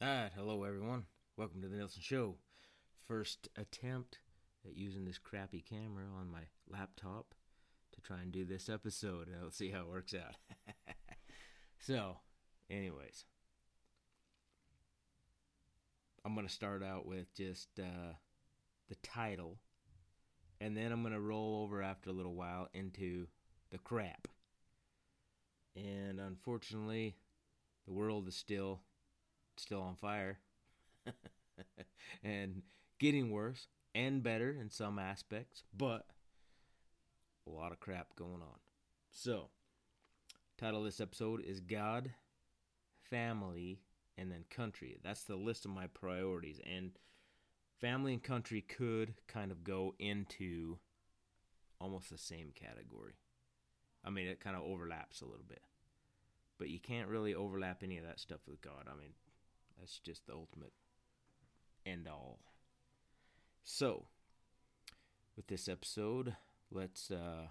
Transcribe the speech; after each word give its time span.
Alright, 0.00 0.30
hello 0.36 0.62
everyone. 0.62 1.06
Welcome 1.36 1.60
to 1.60 1.66
the 1.66 1.76
Nielson 1.76 2.02
Show. 2.02 2.36
First 3.08 3.48
attempt 3.56 4.20
at 4.64 4.76
using 4.76 5.04
this 5.04 5.18
crappy 5.18 5.60
camera 5.60 6.04
on 6.16 6.30
my 6.30 6.42
laptop 6.70 7.34
to 7.94 8.00
try 8.00 8.18
and 8.18 8.30
do 8.30 8.44
this 8.44 8.68
episode, 8.68 9.26
and 9.26 9.34
I'll 9.42 9.50
see 9.50 9.72
how 9.72 9.80
it 9.80 9.88
works 9.88 10.14
out. 10.14 10.36
so, 11.80 12.18
anyways, 12.70 13.24
I'm 16.24 16.34
going 16.36 16.46
to 16.46 16.52
start 16.52 16.84
out 16.84 17.04
with 17.04 17.34
just 17.34 17.68
uh, 17.80 18.14
the 18.88 18.94
title, 19.02 19.58
and 20.60 20.76
then 20.76 20.92
I'm 20.92 21.02
going 21.02 21.12
to 21.12 21.20
roll 21.20 21.64
over 21.64 21.82
after 21.82 22.10
a 22.10 22.12
little 22.12 22.36
while 22.36 22.68
into 22.72 23.26
the 23.72 23.78
crap. 23.78 24.28
And 25.74 26.20
unfortunately, 26.20 27.16
the 27.84 27.92
world 27.92 28.28
is 28.28 28.36
still 28.36 28.82
still 29.58 29.82
on 29.82 29.96
fire 29.96 30.38
and 32.22 32.62
getting 32.98 33.30
worse 33.30 33.68
and 33.94 34.22
better 34.22 34.50
in 34.50 34.70
some 34.70 34.98
aspects, 34.98 35.64
but 35.76 36.06
a 37.46 37.50
lot 37.50 37.72
of 37.72 37.80
crap 37.80 38.14
going 38.16 38.42
on. 38.42 38.58
So, 39.10 39.48
title 40.58 40.80
of 40.80 40.84
this 40.84 41.00
episode 41.00 41.42
is 41.44 41.60
God, 41.60 42.12
Family, 43.10 43.80
and 44.16 44.30
then 44.30 44.44
Country. 44.50 44.98
That's 45.02 45.24
the 45.24 45.36
list 45.36 45.64
of 45.64 45.70
my 45.70 45.86
priorities. 45.86 46.60
And 46.64 46.92
family 47.80 48.12
and 48.12 48.22
country 48.22 48.60
could 48.60 49.14
kind 49.26 49.50
of 49.50 49.64
go 49.64 49.94
into 49.98 50.78
almost 51.80 52.10
the 52.10 52.18
same 52.18 52.52
category. 52.54 53.14
I 54.04 54.10
mean, 54.10 54.26
it 54.26 54.40
kind 54.40 54.56
of 54.56 54.62
overlaps 54.62 55.20
a 55.20 55.26
little 55.26 55.44
bit. 55.48 55.62
But 56.58 56.68
you 56.68 56.80
can't 56.80 57.08
really 57.08 57.34
overlap 57.34 57.82
any 57.82 57.98
of 57.98 58.04
that 58.04 58.18
stuff 58.18 58.40
with 58.48 58.60
God. 58.60 58.86
I 58.86 58.98
mean, 58.98 59.12
that's 59.78 59.98
just 59.98 60.26
the 60.26 60.34
ultimate 60.34 60.72
end 61.86 62.08
all. 62.08 62.40
So, 63.64 64.06
with 65.36 65.46
this 65.46 65.68
episode, 65.68 66.36
let's 66.70 67.10
uh, 67.10 67.48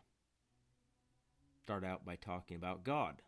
start 1.64 1.84
out 1.84 2.06
by 2.06 2.16
talking 2.16 2.58
about 2.58 2.84
God. 2.84 3.22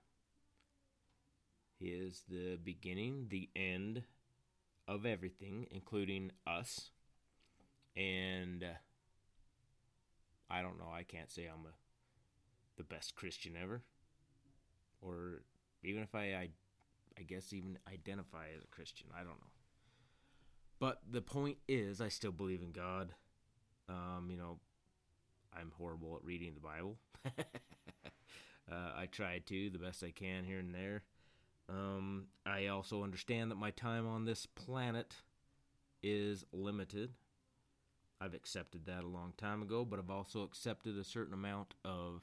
He 1.80 1.88
is 1.88 2.24
the 2.28 2.58
beginning, 2.58 3.28
the 3.30 3.50
end 3.56 4.04
of 4.88 5.06
everything, 5.06 5.68
including 5.72 6.32
us. 6.46 6.92
And 7.96 8.64
uh, 8.64 8.78
I 10.50 10.62
don't 10.62 10.80
know, 10.80 10.92
I 10.94 11.04
can't 11.04 11.32
say 11.32 11.46
I'm 11.46 11.66
a, 11.66 11.74
the 12.76 12.84
best 12.84 13.16
Christian 13.16 13.54
ever. 13.62 13.82
Or 15.02 15.44
even 15.84 16.04
if 16.04 16.14
I, 16.14 16.34
I 16.34 16.50
I 17.20 17.24
guess 17.24 17.54
even 17.54 17.78
identify 17.92 18.46
as 18.56 18.64
a 18.64 18.68
Christian. 18.68 19.08
I 19.14 19.20
don't 19.20 19.40
know. 19.40 19.52
But 20.80 21.02
the 21.10 21.22
point 21.22 21.58
is, 21.68 22.00
I 22.00 22.08
still 22.08 22.32
believe 22.32 22.62
in 22.62 22.72
God. 22.72 23.14
Um, 23.90 24.28
you 24.30 24.38
know, 24.38 24.60
I'm 25.54 25.72
horrible 25.78 26.16
at 26.16 26.24
reading 26.24 26.54
the 26.54 26.62
Bible. 26.62 26.98
uh, 27.26 28.92
I 28.96 29.08
try 29.12 29.40
to 29.40 29.70
the 29.70 29.80
best 29.80 30.04
I 30.04 30.12
can 30.12 30.46
here 30.46 30.60
and 30.60 30.74
there. 30.74 31.04
Um, 31.68 32.28
I 32.46 32.68
also 32.68 33.04
understand 33.04 33.52
that 33.52 33.56
my 33.56 33.72
time 33.72 34.08
on 34.08 34.26
this 34.26 34.46
planet 34.46 35.16
is 36.02 36.46
limited. 36.54 37.12
I've 38.22 38.34
accepted 38.34 38.86
that 38.86 39.04
a 39.04 39.08
long 39.08 39.34
time 39.38 39.62
ago, 39.62 39.86
but 39.86 40.00
I've 40.00 40.10
also 40.10 40.44
accepted 40.44 40.98
a 40.98 41.04
certain 41.04 41.34
amount 41.34 41.76
of, 41.86 42.22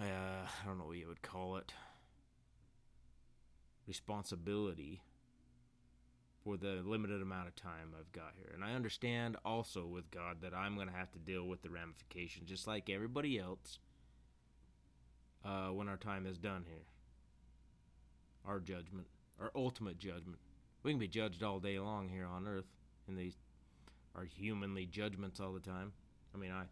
uh, 0.00 0.02
I 0.02 0.66
don't 0.66 0.78
know 0.78 0.86
what 0.86 0.96
you 0.96 1.08
would 1.08 1.22
call 1.22 1.56
it, 1.56 1.72
responsibility 3.86 5.02
for 6.42 6.56
the 6.56 6.82
limited 6.84 7.22
amount 7.22 7.48
of 7.48 7.56
time 7.56 7.94
I've 7.98 8.12
got 8.12 8.32
here. 8.36 8.50
And 8.54 8.62
I 8.62 8.74
understand 8.74 9.36
also 9.44 9.86
with 9.86 10.10
God 10.10 10.38
that 10.42 10.54
I'm 10.54 10.74
going 10.74 10.88
to 10.88 10.94
have 10.94 11.10
to 11.12 11.18
deal 11.18 11.44
with 11.44 11.62
the 11.62 11.70
ramifications 11.70 12.48
just 12.48 12.66
like 12.66 12.90
everybody 12.90 13.38
else 13.38 13.78
uh, 15.44 15.68
when 15.68 15.88
our 15.88 15.96
time 15.96 16.26
is 16.26 16.38
done 16.38 16.64
here. 16.68 16.84
Our 18.46 18.60
judgment, 18.60 19.06
our 19.40 19.50
ultimate 19.54 19.98
judgment. 19.98 20.38
We 20.82 20.92
can 20.92 20.98
be 21.00 21.08
judged 21.08 21.42
all 21.42 21.60
day 21.60 21.78
long 21.78 22.10
here 22.10 22.26
on 22.26 22.46
earth 22.46 22.66
in 23.08 23.16
these 23.16 23.36
our 24.14 24.24
humanly 24.24 24.86
judgments 24.86 25.40
all 25.40 25.52
the 25.52 25.60
time. 25.60 25.92
I 26.34 26.38
mean, 26.38 26.52
I 26.52 26.64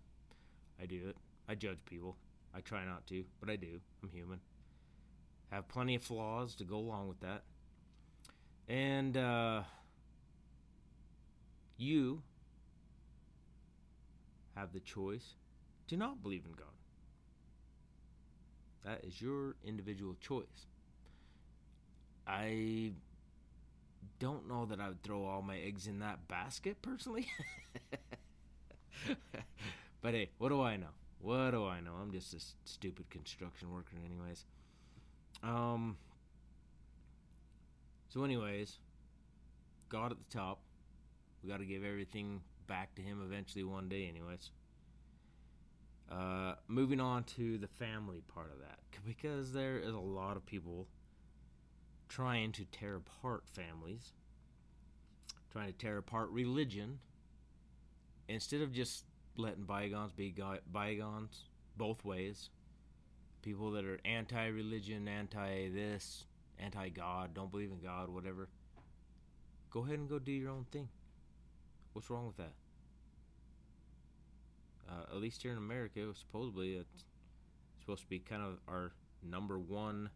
I 0.80 0.84
do 0.86 1.08
it. 1.08 1.16
I 1.48 1.54
judge 1.54 1.78
people. 1.86 2.16
I 2.54 2.60
try 2.60 2.84
not 2.84 3.06
to, 3.06 3.24
but 3.40 3.48
I 3.48 3.56
do. 3.56 3.80
I'm 4.02 4.10
human 4.10 4.40
have 5.52 5.68
plenty 5.68 5.94
of 5.94 6.02
flaws 6.02 6.54
to 6.56 6.64
go 6.64 6.76
along 6.76 7.08
with 7.08 7.20
that. 7.20 7.42
And 8.68 9.16
uh, 9.16 9.62
you 11.76 12.22
have 14.56 14.72
the 14.72 14.80
choice 14.80 15.34
to 15.88 15.96
not 15.96 16.22
believe 16.22 16.44
in 16.46 16.52
God. 16.52 16.66
That 18.84 19.04
is 19.04 19.20
your 19.20 19.56
individual 19.64 20.16
choice. 20.20 20.66
I 22.26 22.92
don't 24.18 24.48
know 24.48 24.64
that 24.66 24.80
I 24.80 24.88
would 24.88 25.02
throw 25.02 25.24
all 25.24 25.42
my 25.42 25.58
eggs 25.58 25.86
in 25.86 25.98
that 25.98 26.28
basket 26.28 26.80
personally. 26.80 27.28
but 30.00 30.14
hey, 30.14 30.30
what 30.38 30.48
do 30.48 30.62
I 30.62 30.76
know? 30.76 30.88
What 31.20 31.50
do 31.50 31.66
I 31.66 31.80
know? 31.80 31.92
I'm 32.00 32.10
just 32.10 32.34
a 32.34 32.40
stupid 32.64 33.10
construction 33.10 33.70
worker, 33.72 33.96
anyways. 34.04 34.44
Um. 35.42 35.96
So, 38.08 38.24
anyways, 38.24 38.78
God 39.88 40.12
at 40.12 40.18
the 40.18 40.36
top. 40.38 40.60
We 41.42 41.50
got 41.50 41.58
to 41.58 41.64
give 41.64 41.82
everything 41.84 42.40
back 42.68 42.94
to 42.94 43.02
Him 43.02 43.20
eventually 43.24 43.64
one 43.64 43.88
day, 43.88 44.06
anyways. 44.08 44.50
Uh, 46.10 46.54
moving 46.68 47.00
on 47.00 47.24
to 47.24 47.58
the 47.58 47.66
family 47.66 48.22
part 48.28 48.52
of 48.52 48.60
that, 48.60 48.78
because 49.04 49.52
there 49.52 49.78
is 49.78 49.94
a 49.94 49.98
lot 49.98 50.36
of 50.36 50.44
people 50.44 50.86
trying 52.08 52.52
to 52.52 52.64
tear 52.66 52.96
apart 52.96 53.44
families, 53.46 54.12
trying 55.50 55.72
to 55.72 55.72
tear 55.72 55.96
apart 55.96 56.28
religion, 56.30 56.98
instead 58.28 58.60
of 58.60 58.72
just 58.72 59.04
letting 59.36 59.64
bygones 59.64 60.12
be 60.12 60.34
bygones 60.70 61.44
both 61.78 62.04
ways 62.04 62.50
people 63.42 63.72
that 63.72 63.84
are 63.84 63.98
anti 64.04 64.46
religion, 64.46 65.08
anti 65.08 65.68
this, 65.68 66.24
anti 66.58 66.88
God, 66.88 67.34
don't 67.34 67.50
believe 67.50 67.70
in 67.70 67.80
God, 67.80 68.08
whatever, 68.08 68.48
go 69.70 69.80
ahead 69.80 69.98
and 69.98 70.08
go 70.08 70.18
do 70.18 70.32
your 70.32 70.50
own 70.50 70.64
thing. 70.70 70.88
What's 71.92 72.08
wrong 72.08 72.26
with 72.26 72.36
that? 72.38 72.52
Uh, 74.88 75.14
at 75.14 75.20
least 75.20 75.42
here 75.42 75.52
in 75.52 75.58
America, 75.58 76.00
supposedly 76.14 76.74
it's 76.74 77.04
supposed 77.80 78.02
to 78.02 78.08
be 78.08 78.18
kind 78.18 78.42
of 78.42 78.58
our 78.68 78.92
number 79.22 79.58
one 79.58 80.10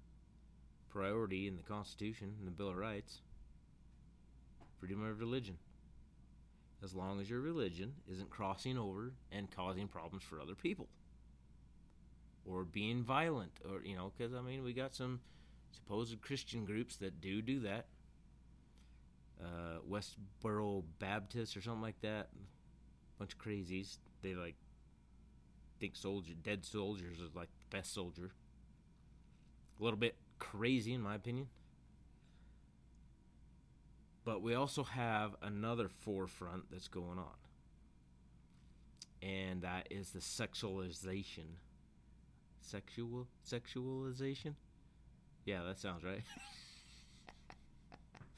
priority 0.89 1.47
in 1.47 1.57
the 1.57 1.63
Constitution 1.63 2.35
and 2.39 2.47
the 2.47 2.53
Bill 2.53 2.71
of 2.71 2.77
Rights 2.77 3.21
freedom 4.79 5.05
of 5.05 5.19
religion. 5.19 5.57
As 6.85 6.95
long 6.95 7.21
as 7.21 7.31
your 7.31 7.41
religion 7.41 7.95
isn't 8.13 8.29
crossing 8.29 8.77
over 8.77 9.13
and 9.33 9.51
causing 9.51 9.89
problems 9.89 10.23
for 10.23 10.41
other 10.41 10.55
people 10.55 10.89
or 12.49 12.65
being 12.65 13.03
violent 13.03 13.53
or 13.69 13.83
you 13.85 13.97
know 13.97 14.13
because 14.17 14.33
i 14.35 14.41
mean 14.41 14.63
we 14.63 14.73
got 14.73 14.95
some 14.95 15.21
supposed 15.77 16.21
christian 16.23 16.65
groups 16.65 16.97
that 16.97 17.21
do 17.21 17.43
do 17.43 17.61
that. 17.61 17.87
Uh, 19.39 19.79
westboro 19.89 20.83
baptist 20.99 21.57
or 21.57 21.61
something 21.61 21.83
like 21.83 22.01
that. 22.01 22.29
Bunch 23.19 23.35
of 23.35 23.39
crazies. 23.39 23.99
They 24.23 24.35
like 24.35 24.57
think 25.79 25.95
soldier 25.95 26.33
dead 26.43 26.65
soldiers 26.65 27.21
is 27.21 27.35
like 27.35 27.49
the 27.61 27.77
best 27.77 27.93
soldier. 27.93 28.33
A 29.79 29.85
little 29.85 29.99
bit 29.99 30.17
crazy 30.39 30.95
in 30.95 31.03
my 31.03 31.15
opinion. 31.15 31.49
But 34.25 34.43
we 34.43 34.55
also 34.55 34.83
have 34.83 35.37
another 35.43 35.89
forefront 35.89 36.65
that's 36.71 36.89
going 36.89 37.19
on. 37.19 37.37
And 39.23 39.63
that 39.63 39.87
is 39.91 40.11
the 40.11 40.19
sexualization 40.19 41.59
sexual 42.67 43.27
sexualization. 43.49 44.55
Yeah, 45.45 45.63
that 45.63 45.79
sounds 45.79 46.03
right. 46.05 46.23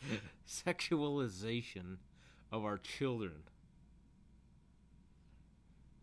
sexualization 0.47 1.97
of 2.53 2.65
our 2.65 2.79
children. 2.79 3.43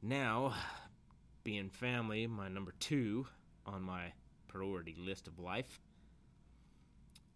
Now, 0.02 0.54
being 1.44 1.70
family, 1.70 2.28
my 2.28 2.48
number 2.48 2.74
two 2.80 3.28
on 3.66 3.82
my 3.82 4.14
priority 4.48 4.96
list 4.98 5.28
of 5.28 5.40
life, 5.40 5.80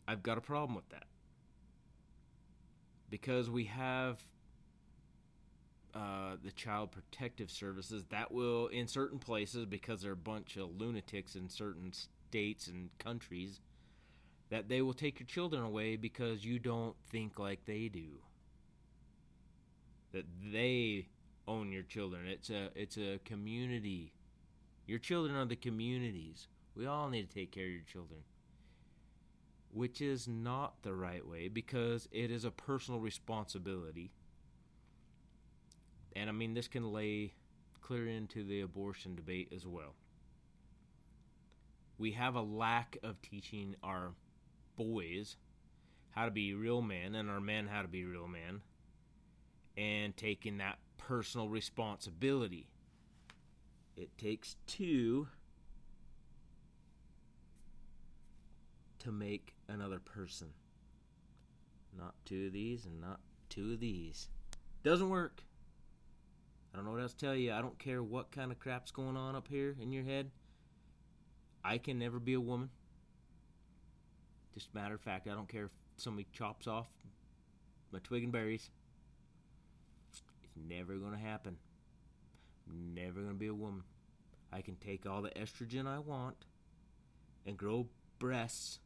I've 0.08 0.24
got 0.24 0.38
a 0.38 0.42
problem 0.42 0.76
with 0.76 0.90
that. 0.90 1.04
Because 3.10 3.50
we 3.50 3.66
have 3.66 4.24
uh, 5.96 6.36
the 6.44 6.52
child 6.52 6.92
protective 6.92 7.50
services 7.50 8.06
that 8.10 8.32
will 8.32 8.68
in 8.68 8.88
certain 8.88 9.20
places 9.20 9.66
because 9.66 10.02
they're 10.02 10.12
a 10.12 10.16
bunch 10.16 10.58
of 10.58 10.80
lunatics 10.80 11.36
in 11.36 11.50
certain 11.50 11.92
states 11.94 12.68
and 12.68 12.90
countries 13.00 13.60
that 14.50 14.68
they 14.68 14.82
will 14.82 14.94
take 14.94 15.20
your 15.20 15.28
children 15.28 15.64
away 15.64 15.96
because 15.96 16.44
you 16.44 16.60
don't 16.60 16.96
think 17.10 17.40
like 17.40 17.66
they 17.66 17.88
do. 17.88 18.20
That 20.12 20.26
they 20.52 21.08
own 21.48 21.72
your 21.72 21.84
children. 21.84 22.28
It's 22.28 22.50
a 22.50 22.70
it's 22.76 22.98
a 22.98 23.20
community. 23.26 24.14
Your 24.88 25.00
children 25.00 25.36
are 25.36 25.46
the 25.46 25.56
communities. 25.56 26.48
We 26.76 26.86
all 26.88 27.10
need 27.10 27.30
to 27.30 27.34
take 27.34 27.52
care 27.52 27.66
of 27.66 27.72
your 27.72 27.82
children. 27.82 28.22
Which 29.72 30.02
is 30.02 30.28
not 30.28 30.82
the 30.82 30.96
right 30.96 31.26
way 31.28 31.48
because 31.48 32.08
it 32.12 32.32
is 32.32 32.44
a 32.44 32.52
personal 32.52 33.00
responsibility. 33.00 34.12
And 36.16 36.30
I 36.30 36.34
mean 36.34 36.54
this 36.54 36.68
can 36.68 36.92
lay 36.92 37.34
clear 37.82 38.08
into 38.08 38.44
the 38.44 38.62
abortion 38.62 39.16
debate 39.16 39.52
as 39.56 39.66
well. 39.66 39.96
We 41.98 42.12
have 42.12 42.36
a 42.36 42.42
lack 42.42 42.98
of 43.04 43.22
teaching 43.22 43.76
our 43.84 44.14
boys 44.78 45.36
how 46.12 46.26
to 46.26 46.32
be 46.32 46.54
real 46.54 46.82
men 46.82 47.16
and 47.16 47.30
our 47.30 47.42
men 47.42 47.68
how 47.68 47.82
to 47.82 47.88
be 47.88 48.06
real 48.06 48.28
men 48.28 48.62
and 49.78 50.16
taking 50.16 50.58
that 50.58 50.78
personal 50.98 51.50
responsibility. 51.50 52.68
It 53.96 54.18
takes 54.18 54.56
two 54.68 55.28
to 59.00 59.12
make 59.12 59.56
another 59.68 60.00
person. 60.00 60.50
Not 61.98 62.14
two 62.26 62.48
of 62.48 62.54
these 62.54 62.86
and 62.86 63.02
not 63.02 63.20
two 63.50 63.74
of 63.74 63.80
these. 63.80 64.30
Doesn't 64.84 65.10
work. 65.10 65.44
I 66.80 66.82
don't 66.82 66.92
know 66.92 66.94
what 66.94 67.02
else 67.02 67.14
to 67.14 67.26
tell 67.26 67.36
you. 67.36 67.52
I 67.52 67.60
don't 67.60 67.78
care 67.78 68.02
what 68.02 68.32
kind 68.32 68.54
of 68.54 68.60
crap's 68.60 68.92
going 68.92 69.18
on 69.18 69.36
up 69.36 69.50
here 69.50 69.76
in 69.82 69.92
your 69.92 70.06
head. 70.06 70.32
I 71.62 71.78
can 71.78 72.00
never 72.00 72.22
be 72.22 72.36
a 72.36 72.40
woman. 72.40 72.70
Just 74.54 74.74
matter 74.74 74.96
of 74.96 75.02
fact, 75.02 75.28
I 75.28 75.32
don't 75.32 75.50
care 75.50 75.66
if 75.66 75.72
somebody 75.98 76.26
chops 76.32 76.68
off 76.68 76.88
my 77.92 78.00
twig 78.00 78.24
and 78.24 78.32
berries. 78.32 78.70
It's 80.10 80.22
never 80.56 80.96
going 80.96 81.12
to 81.12 81.20
happen. 81.20 81.58
I'm 82.70 82.94
never 82.94 83.20
going 83.20 83.34
to 83.34 83.40
be 83.40 83.48
a 83.48 83.54
woman. 83.54 83.84
I 84.54 84.62
can 84.62 84.78
take 84.78 85.06
all 85.06 85.22
the 85.22 85.32
estrogen 85.32 85.86
I 85.86 86.00
want 86.00 86.46
and 87.46 87.58
grow 87.58 87.88
breasts, 88.20 88.80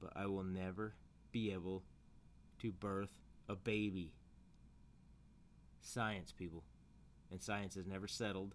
but 0.00 0.12
I 0.16 0.24
will 0.24 0.42
never 0.42 0.94
be 1.32 1.52
able 1.52 1.82
to 2.60 2.72
birth 2.72 3.12
a 3.46 3.56
baby. 3.56 4.14
Science, 5.80 6.32
people. 6.32 6.62
And 7.30 7.42
science 7.42 7.74
has 7.74 7.86
never 7.86 8.08
settled. 8.08 8.54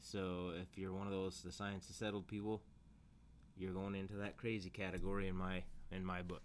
So 0.00 0.52
if 0.60 0.76
you're 0.76 0.92
one 0.92 1.06
of 1.06 1.12
those 1.12 1.42
the 1.42 1.52
science 1.52 1.86
has 1.88 1.96
settled 1.96 2.26
people, 2.26 2.62
you're 3.56 3.72
going 3.72 3.94
into 3.94 4.14
that 4.14 4.36
crazy 4.36 4.70
category 4.70 5.28
in 5.28 5.36
my 5.36 5.62
in 5.90 6.04
my 6.04 6.22
book. 6.22 6.42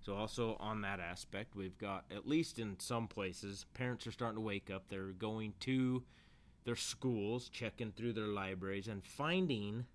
So 0.00 0.14
also 0.14 0.56
on 0.58 0.80
that 0.82 1.00
aspect, 1.00 1.54
we've 1.54 1.78
got 1.78 2.04
at 2.10 2.26
least 2.26 2.58
in 2.58 2.78
some 2.78 3.06
places, 3.06 3.66
parents 3.74 4.06
are 4.06 4.12
starting 4.12 4.36
to 4.36 4.40
wake 4.40 4.70
up. 4.70 4.84
They're 4.88 5.12
going 5.12 5.54
to 5.60 6.02
their 6.64 6.76
schools, 6.76 7.48
checking 7.48 7.92
through 7.92 8.14
their 8.14 8.26
libraries 8.26 8.88
and 8.88 9.04
finding 9.04 9.86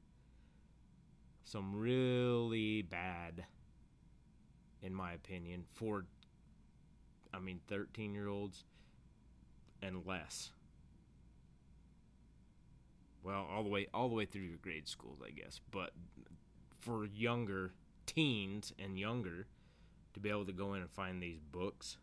some 1.43 1.75
really 1.75 2.81
bad 2.81 3.45
in 4.81 4.93
my 4.93 5.11
opinion 5.13 5.65
for 5.73 6.05
I 7.33 7.39
mean 7.39 7.59
13-year-olds 7.69 8.63
and 9.81 10.05
less. 10.05 10.51
Well, 13.23 13.47
all 13.49 13.63
the 13.63 13.69
way 13.69 13.87
all 13.93 14.09
the 14.09 14.15
way 14.15 14.25
through 14.25 14.41
your 14.43 14.57
grade 14.57 14.87
schools, 14.87 15.19
I 15.25 15.31
guess, 15.31 15.59
but 15.69 15.91
for 16.79 17.05
younger 17.05 17.73
teens 18.05 18.73
and 18.79 18.97
younger 18.97 19.47
to 20.13 20.19
be 20.19 20.29
able 20.29 20.45
to 20.45 20.51
go 20.51 20.73
in 20.73 20.81
and 20.81 20.89
find 20.89 21.21
these 21.21 21.39
books. 21.39 21.97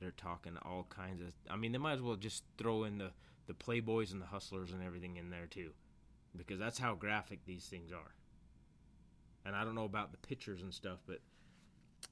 They're 0.00 0.10
talking 0.12 0.56
all 0.62 0.86
kinds 0.88 1.20
of. 1.20 1.32
I 1.50 1.56
mean, 1.56 1.72
they 1.72 1.78
might 1.78 1.94
as 1.94 2.02
well 2.02 2.16
just 2.16 2.44
throw 2.56 2.84
in 2.84 2.98
the 2.98 3.10
the 3.46 3.54
playboys 3.54 4.12
and 4.12 4.20
the 4.20 4.26
hustlers 4.26 4.70
and 4.72 4.84
everything 4.84 5.16
in 5.16 5.30
there 5.30 5.46
too, 5.46 5.70
because 6.36 6.58
that's 6.58 6.78
how 6.78 6.94
graphic 6.94 7.40
these 7.46 7.64
things 7.64 7.90
are. 7.90 8.14
And 9.44 9.56
I 9.56 9.64
don't 9.64 9.74
know 9.74 9.84
about 9.84 10.12
the 10.12 10.18
pictures 10.18 10.62
and 10.62 10.72
stuff, 10.72 10.98
but 11.06 11.20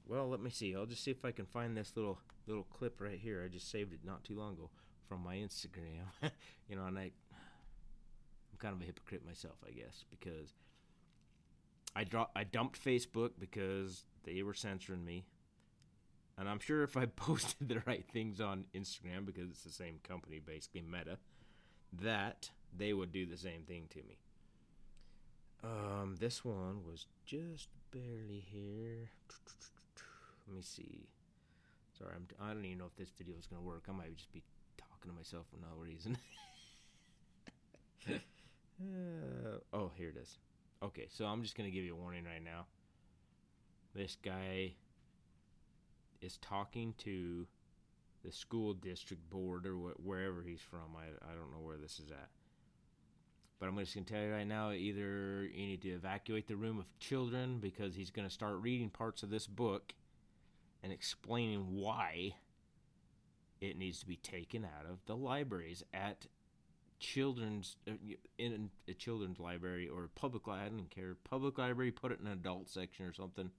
well, 0.07 0.27
let 0.29 0.41
me 0.41 0.49
see. 0.49 0.75
I'll 0.75 0.85
just 0.85 1.03
see 1.03 1.11
if 1.11 1.25
I 1.25 1.31
can 1.31 1.45
find 1.45 1.75
this 1.75 1.93
little 1.95 2.19
little 2.45 2.63
clip 2.63 3.01
right 3.01 3.19
here. 3.19 3.43
I 3.43 3.49
just 3.49 3.69
saved 3.69 3.93
it 3.93 3.99
not 4.03 4.23
too 4.23 4.37
long 4.37 4.53
ago 4.53 4.69
from 5.07 5.23
my 5.23 5.35
Instagram. 5.35 6.05
you 6.69 6.75
know, 6.75 6.85
and 6.85 6.97
I 6.97 7.11
I'm 8.51 8.57
kind 8.59 8.75
of 8.75 8.81
a 8.81 8.85
hypocrite 8.85 9.25
myself, 9.25 9.55
I 9.67 9.71
guess, 9.71 10.05
because 10.09 10.53
I 11.95 12.03
dro- 12.03 12.29
I 12.35 12.43
dumped 12.43 12.83
Facebook 12.83 13.31
because 13.39 14.05
they 14.23 14.43
were 14.43 14.53
censoring 14.53 15.03
me. 15.05 15.25
And 16.37 16.47
I'm 16.47 16.59
sure 16.59 16.83
if 16.83 16.95
I 16.95 17.05
posted 17.15 17.67
the 17.67 17.81
right 17.85 18.05
things 18.11 18.39
on 18.39 18.65
Instagram 18.75 19.25
because 19.25 19.49
it's 19.49 19.63
the 19.63 19.71
same 19.71 19.99
company 20.03 20.39
basically 20.39 20.81
Meta 20.81 21.17
that 22.01 22.51
they 22.75 22.93
would 22.93 23.11
do 23.11 23.25
the 23.25 23.37
same 23.37 23.63
thing 23.63 23.87
to 23.91 23.99
me. 23.99 24.17
Um 25.63 26.17
this 26.19 26.45
one 26.45 26.83
was 26.85 27.07
just 27.25 27.69
barely 27.91 28.45
here. 28.51 29.09
Let 30.47 30.55
me 30.55 30.61
see. 30.61 31.07
Sorry, 31.97 32.11
I'm, 32.15 32.27
I 32.41 32.53
don't 32.53 32.63
even 32.65 32.77
know 32.77 32.85
if 32.85 32.95
this 32.95 33.09
video 33.17 33.35
is 33.37 33.47
going 33.47 33.61
to 33.61 33.67
work. 33.67 33.85
I 33.89 33.91
might 33.91 34.15
just 34.15 34.31
be 34.31 34.43
talking 34.77 35.11
to 35.11 35.15
myself 35.15 35.45
for 35.49 35.57
no 35.57 35.75
reason. 35.77 36.17
uh, 38.09 39.57
oh, 39.73 39.91
here 39.95 40.09
it 40.09 40.17
is. 40.17 40.37
Okay, 40.83 41.07
so 41.09 41.25
I'm 41.25 41.41
just 41.41 41.57
going 41.57 41.69
to 41.69 41.75
give 41.75 41.83
you 41.83 41.93
a 41.93 41.97
warning 41.97 42.23
right 42.23 42.43
now. 42.43 42.65
This 43.95 44.15
guy 44.23 44.73
is 46.21 46.37
talking 46.37 46.93
to 46.99 47.47
the 48.23 48.31
school 48.31 48.73
district 48.73 49.27
board 49.29 49.65
or 49.65 49.73
wh- 49.73 50.05
wherever 50.05 50.43
he's 50.43 50.61
from. 50.61 50.95
I, 50.95 51.05
I 51.25 51.35
don't 51.35 51.51
know 51.51 51.65
where 51.65 51.77
this 51.77 51.99
is 51.99 52.11
at. 52.11 52.29
But 53.59 53.69
I'm 53.69 53.77
just 53.79 53.95
going 53.95 54.05
to 54.05 54.13
tell 54.13 54.21
you 54.21 54.31
right 54.31 54.47
now 54.47 54.71
either 54.71 55.49
you 55.51 55.67
need 55.67 55.81
to 55.81 55.89
evacuate 55.89 56.47
the 56.47 56.55
room 56.55 56.77
of 56.77 56.85
children 56.99 57.57
because 57.59 57.95
he's 57.95 58.11
going 58.11 58.27
to 58.27 58.33
start 58.33 58.57
reading 58.61 58.91
parts 58.91 59.23
of 59.23 59.31
this 59.31 59.47
book 59.47 59.93
and 60.87 60.93
explaining 60.93 61.65
why 61.69 62.33
it 63.59 63.77
needs 63.77 63.99
to 63.99 64.05
be 64.05 64.15
taken 64.15 64.63
out 64.63 64.89
of 64.89 64.99
the 65.05 65.17
libraries 65.17 65.83
at 65.93 66.27
children's 66.97 67.75
uh, 67.89 67.91
in 68.37 68.69
a 68.87 68.93
children's 68.93 69.37
library 69.37 69.89
or 69.89 70.09
public 70.15 70.47
I 70.47 70.69
don't 70.69 70.89
care 70.89 71.17
public 71.29 71.57
library 71.57 71.91
put 71.91 72.13
it 72.13 72.21
in 72.21 72.27
an 72.27 72.31
adult 72.31 72.69
section 72.69 73.05
or 73.05 73.11
something. 73.11 73.51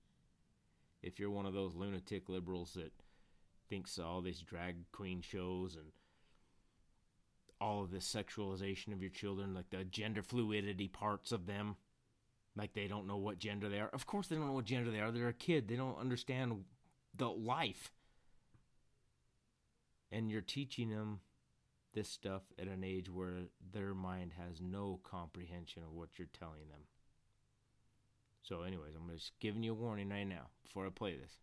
If 1.02 1.20
you're 1.20 1.30
one 1.30 1.44
of 1.44 1.52
those 1.52 1.74
lunatic 1.74 2.30
liberals 2.30 2.72
that 2.74 2.92
thinks 3.68 3.98
all 3.98 4.22
these 4.22 4.40
drag 4.40 4.90
queen 4.90 5.20
shows 5.20 5.76
and 5.76 5.92
all 7.60 7.82
of 7.82 7.90
this 7.90 8.10
sexualization 8.10 8.94
of 8.94 9.02
your 9.02 9.10
children 9.10 9.52
like 9.52 9.68
the 9.68 9.84
gender 9.84 10.22
fluidity 10.22 10.88
parts 10.88 11.30
of 11.30 11.44
them 11.44 11.76
like 12.56 12.72
they 12.72 12.88
don't 12.88 13.06
know 13.06 13.18
what 13.18 13.38
gender 13.38 13.68
they 13.68 13.80
are. 13.80 13.90
Of 13.92 14.06
course 14.06 14.28
they 14.28 14.36
don't 14.36 14.46
know 14.46 14.52
what 14.54 14.64
gender 14.64 14.90
they 14.90 15.00
are. 15.00 15.10
They're 15.10 15.28
a 15.28 15.34
kid. 15.34 15.68
They 15.68 15.76
don't 15.76 15.98
understand 15.98 16.64
the 17.16 17.28
life 17.28 17.92
and 20.10 20.30
you're 20.30 20.40
teaching 20.40 20.90
them 20.90 21.20
this 21.94 22.08
stuff 22.08 22.42
at 22.58 22.68
an 22.68 22.84
age 22.84 23.10
where 23.10 23.48
their 23.72 23.94
mind 23.94 24.32
has 24.38 24.60
no 24.60 25.00
comprehension 25.02 25.82
of 25.82 25.92
what 25.92 26.10
you're 26.18 26.28
telling 26.38 26.68
them. 26.70 26.82
So, 28.42 28.62
anyways, 28.62 28.94
I'm 28.94 29.14
just 29.14 29.32
giving 29.40 29.62
you 29.62 29.72
a 29.72 29.74
warning 29.74 30.08
right 30.08 30.24
now 30.26 30.48
before 30.62 30.86
I 30.86 30.90
play 30.90 31.16
this 31.16 31.38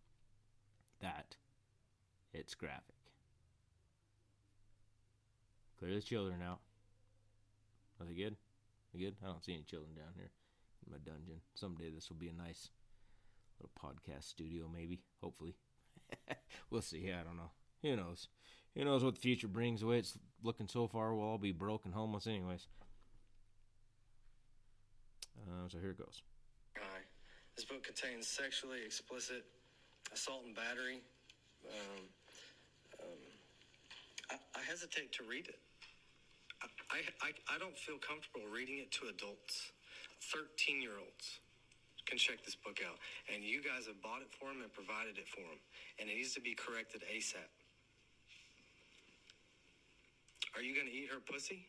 that 1.01 1.35
it's 2.33 2.55
graphic. 2.55 2.95
Clear 5.77 5.93
the 5.93 6.01
children 6.01 6.41
out. 6.41 6.59
Are 7.99 8.05
they 8.05 8.13
good? 8.13 8.35
Good? 8.97 9.15
I 9.21 9.27
don't 9.27 9.43
see 9.43 9.53
any 9.53 9.63
children 9.63 9.93
down 9.93 10.13
here 10.15 10.31
in 10.85 10.91
my 10.91 10.99
dungeon. 10.99 11.41
Someday 11.53 11.89
this 11.89 12.09
will 12.09 12.15
be 12.15 12.29
a 12.29 12.33
nice 12.33 12.69
little 13.59 13.71
podcast 13.81 14.23
studio, 14.23 14.69
maybe. 14.71 15.01
Hopefully. 15.21 15.55
we'll 16.69 16.81
see. 16.81 17.11
I 17.11 17.23
don't 17.23 17.37
know. 17.37 17.51
Who 17.81 17.95
knows? 17.95 18.27
Who 18.75 18.83
knows 18.85 19.03
what 19.03 19.15
the 19.15 19.21
future 19.21 19.47
brings? 19.47 19.81
The 19.81 19.87
way 19.87 19.99
it's 19.99 20.17
looking 20.43 20.67
so 20.67 20.87
far, 20.87 21.13
we'll 21.13 21.25
all 21.25 21.37
be 21.37 21.51
broke 21.51 21.85
and 21.85 21.93
homeless, 21.93 22.27
anyways. 22.27 22.67
Uh, 25.37 25.69
so 25.69 25.79
here 25.79 25.91
it 25.91 25.97
goes. 25.97 26.21
This 27.55 27.63
book 27.63 27.83
contains 27.83 28.27
sexually 28.27 28.83
explicit 28.83 29.45
assault 30.11 30.43
and 30.45 30.53
battery. 30.53 30.99
Um, 31.63 32.03
um, 32.99 33.21
I, 34.29 34.35
I 34.59 34.63
hesitate 34.67 35.13
to 35.13 35.23
read 35.23 35.47
it. 35.47 35.59
I, 36.91 36.99
I, 37.23 37.55
I 37.55 37.57
don't 37.57 37.77
feel 37.77 37.95
comfortable 37.97 38.43
reading 38.51 38.79
it 38.79 38.91
to 38.99 39.07
adults. 39.07 39.71
13 40.33 40.81
year 40.81 40.99
olds 40.99 41.39
can 42.05 42.17
check 42.17 42.43
this 42.45 42.55
book 42.55 42.79
out. 42.85 42.97
And 43.33 43.43
you 43.43 43.61
guys 43.61 43.87
have 43.87 44.01
bought 44.01 44.21
it 44.21 44.29
for 44.29 44.49
him 44.49 44.61
and 44.61 44.71
provided 44.71 45.17
it 45.17 45.27
for 45.27 45.41
him. 45.41 45.59
And 45.99 46.09
it 46.09 46.15
needs 46.15 46.33
to 46.35 46.41
be 46.41 46.53
corrected 46.53 47.01
ASAP. 47.09 47.49
Are 50.55 50.61
you 50.61 50.73
going 50.73 50.87
to 50.87 50.93
eat 50.93 51.09
her 51.11 51.19
pussy? 51.19 51.67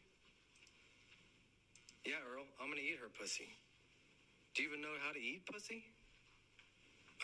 Yeah, 2.06 2.22
Earl, 2.22 2.46
I'm 2.62 2.70
going 2.70 2.78
to 2.78 2.86
eat 2.86 3.02
her 3.02 3.10
pussy. 3.10 3.50
Do 4.54 4.62
you 4.62 4.70
even 4.70 4.80
know 4.80 4.94
how 5.02 5.10
to 5.10 5.18
eat 5.18 5.42
pussy? 5.44 5.82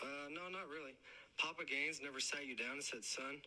Uh, 0.03 0.27
no, 0.27 0.51
not 0.51 0.67
really. 0.67 0.93
Papa 1.37 1.63
Gaines 1.63 2.03
never 2.03 2.19
sat 2.19 2.45
you 2.45 2.55
down 2.55 2.77
and 2.77 2.83
said, 2.83 3.03
son, 3.03 3.39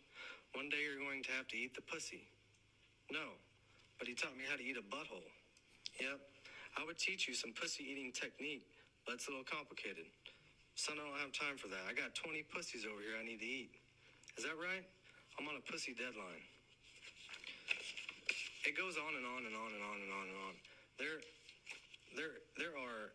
one 0.55 0.73
day 0.73 0.81
you're 0.81 0.99
going 0.99 1.23
to 1.23 1.33
have 1.37 1.47
to 1.53 1.57
eat 1.57 1.75
the 1.77 1.85
pussy. 1.85 2.25
No, 3.13 3.37
but 3.99 4.09
he 4.09 4.15
taught 4.15 4.35
me 4.37 4.43
how 4.49 4.57
to 4.57 4.65
eat 4.65 4.81
a 4.81 4.83
butthole. 4.83 5.29
Yep, 6.01 6.19
I 6.77 6.85
would 6.85 6.99
teach 6.99 7.29
you 7.29 7.35
some 7.35 7.53
pussy 7.53 7.85
eating 7.85 8.13
technique, 8.13 8.67
it's 9.15 9.29
a 9.29 9.31
little 9.31 9.47
complicated. 9.47 10.11
Son, 10.75 10.99
I 10.99 11.07
don't 11.07 11.21
have 11.23 11.33
time 11.33 11.57
for 11.57 11.71
that. 11.71 11.87
I 11.89 11.95
got 11.95 12.13
20 12.19 12.43
pussies 12.51 12.85
over 12.85 13.01
here 13.01 13.15
I 13.15 13.25
need 13.25 13.39
to 13.41 13.47
eat. 13.47 13.71
Is 14.37 14.45
that 14.45 14.59
right? 14.59 14.85
I'm 15.39 15.47
on 15.47 15.57
a 15.57 15.65
pussy 15.65 15.95
deadline. 15.95 16.45
It 18.67 18.75
goes 18.75 18.99
on 18.99 19.15
and 19.15 19.25
on 19.25 19.47
and 19.47 19.55
on 19.55 19.71
and 19.73 19.83
on 19.85 19.97
and 20.03 20.11
on 20.11 20.27
and 20.27 20.39
on. 20.51 20.55
There, 20.99 21.23
there, 22.19 22.43
there 22.59 22.75
are 22.75 23.15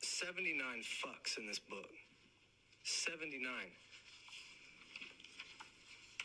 79 0.00 0.54
fucks 1.02 1.36
in 1.36 1.46
this 1.50 1.58
book. 1.58 1.90
79. 2.84 3.42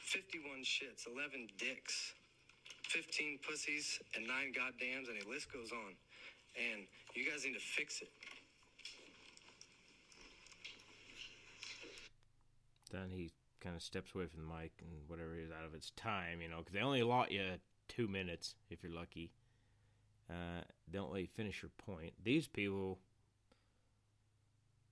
51 0.05 0.63
shits, 0.63 1.03
11 1.03 1.49
dicks, 1.57 2.13
15 2.87 3.39
pussies, 3.43 3.99
and 4.15 4.25
9 4.25 4.53
goddams, 4.55 5.09
and 5.09 5.19
the 5.19 5.27
list 5.27 5.51
goes 5.51 5.71
on. 5.73 5.91
And 6.55 6.87
you 7.13 7.29
guys 7.29 7.43
need 7.43 7.53
to 7.53 7.59
fix 7.59 8.01
it. 8.01 8.09
Then 12.87 13.09
he 13.09 13.31
kind 13.61 13.75
of 13.75 13.81
steps 13.81 14.11
away 14.13 14.25
from 14.27 14.41
the 14.41 14.53
mic 14.53 14.71
and 14.81 14.89
whatever 15.07 15.35
is 15.37 15.51
out 15.51 15.65
of 15.65 15.73
its 15.73 15.91
time, 15.91 16.41
you 16.41 16.47
know, 16.47 16.57
because 16.57 16.73
they 16.73 16.79
only 16.79 17.01
allot 17.01 17.31
you 17.31 17.43
two 17.87 18.07
minutes 18.07 18.55
if 18.69 18.83
you're 18.83 18.93
lucky. 18.93 19.31
Uh, 20.29 20.61
don't 20.91 21.11
let 21.11 21.21
you 21.21 21.27
finish 21.27 21.61
your 21.61 21.71
point. 21.77 22.13
These 22.23 22.47
people, 22.47 22.99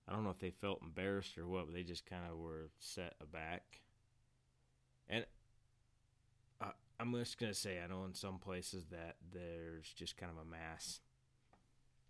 I 0.08 0.12
don't 0.12 0.24
know 0.24 0.30
if 0.30 0.38
they 0.38 0.50
felt 0.50 0.82
embarrassed 0.82 1.36
or 1.36 1.46
what, 1.46 1.66
but 1.66 1.74
they 1.74 1.82
just 1.82 2.06
kind 2.06 2.22
of 2.30 2.38
were 2.38 2.70
set 2.78 3.14
aback. 3.20 3.80
And 5.08 5.26
I, 6.60 6.70
I'm 6.98 7.12
just 7.12 7.38
going 7.38 7.52
to 7.52 7.58
say, 7.58 7.80
I 7.82 7.86
know 7.86 8.04
in 8.04 8.14
some 8.14 8.38
places 8.38 8.86
that 8.90 9.16
there's 9.32 9.92
just 9.92 10.16
kind 10.16 10.32
of 10.32 10.46
a 10.46 10.50
mass 10.50 11.00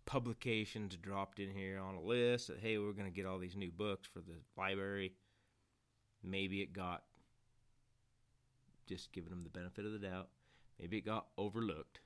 publications 0.05 0.95
dropped 0.95 1.37
in 1.37 1.51
here 1.51 1.79
on 1.79 1.95
a 1.95 2.01
list 2.01 2.47
that, 2.47 2.59
hey, 2.59 2.77
we're 2.77 2.93
going 2.93 3.11
to 3.11 3.15
get 3.15 3.25
all 3.25 3.37
these 3.37 3.57
new 3.57 3.71
books 3.71 4.07
for 4.07 4.21
the 4.21 4.37
library. 4.57 5.13
Maybe 6.29 6.61
it 6.61 6.73
got, 6.73 7.03
just 8.87 9.11
giving 9.11 9.29
them 9.29 9.43
the 9.43 9.49
benefit 9.49 9.85
of 9.85 9.91
the 9.91 9.99
doubt, 9.99 10.27
maybe 10.79 10.97
it 10.97 11.05
got 11.05 11.27
overlooked. 11.37 11.99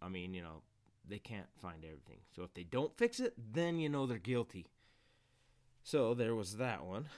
I 0.00 0.08
mean, 0.08 0.32
you 0.32 0.42
know, 0.42 0.62
they 1.06 1.18
can't 1.18 1.48
find 1.60 1.84
everything. 1.84 2.18
So 2.34 2.42
if 2.42 2.54
they 2.54 2.64
don't 2.64 2.96
fix 2.96 3.20
it, 3.20 3.34
then 3.52 3.78
you 3.78 3.88
know 3.88 4.06
they're 4.06 4.18
guilty. 4.18 4.66
So 5.82 6.14
there 6.14 6.34
was 6.34 6.56
that 6.56 6.84
one, 6.84 7.08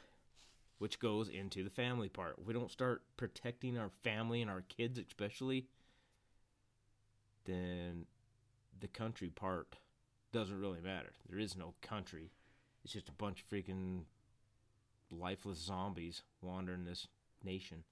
which 0.78 0.99
goes 0.99 1.28
into 1.28 1.64
the 1.64 1.71
family 1.71 2.09
part. 2.09 2.45
We 2.45 2.52
don't 2.52 2.71
start 2.71 3.02
protecting 3.16 3.78
our 3.78 3.90
family 4.02 4.42
and 4.42 4.50
our 4.50 4.62
kids, 4.62 4.99
especially, 4.99 5.66
then 7.45 8.07
the 8.78 8.88
country 8.88 9.30
part 9.30 9.76
doesn't 10.33 10.61
really 10.61 10.80
matter. 10.80 11.12
There 11.28 11.38
is 11.38 11.57
no 11.57 11.75
country. 11.80 12.33
It's 12.85 12.92
just 12.92 13.09
a 13.09 13.12
bunch 13.12 13.42
of 13.42 13.49
freaking 13.49 14.02
lifeless 15.11 15.59
zombies 15.59 16.23
wandering 16.43 16.85
this 16.85 17.07
nation, 17.43 17.85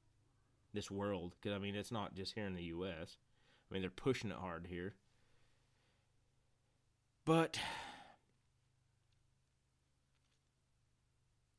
this 0.73 0.91
world. 0.91 1.35
Because, 1.41 1.57
I 1.57 1.59
mean, 1.59 1.75
it's 1.75 1.93
not 1.93 2.15
just 2.15 2.35
here 2.35 2.47
in 2.47 2.55
the 2.55 2.65
U.S., 2.65 3.19
I 3.71 3.75
mean, 3.75 3.83
they're 3.83 3.91
pushing 3.91 4.31
it 4.31 4.37
hard 4.37 4.67
here. 4.69 4.95
But 7.25 7.59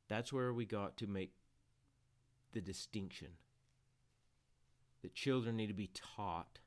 that's 0.07 0.31
where 0.31 0.53
we 0.53 0.65
got 0.65 0.95
to 0.97 1.07
make 1.07 1.33
the 2.53 2.61
distinction 2.61 3.29
that 5.01 5.13
children 5.13 5.57
need 5.57 5.67
to 5.67 5.73
be 5.73 5.91
taught 5.93 6.59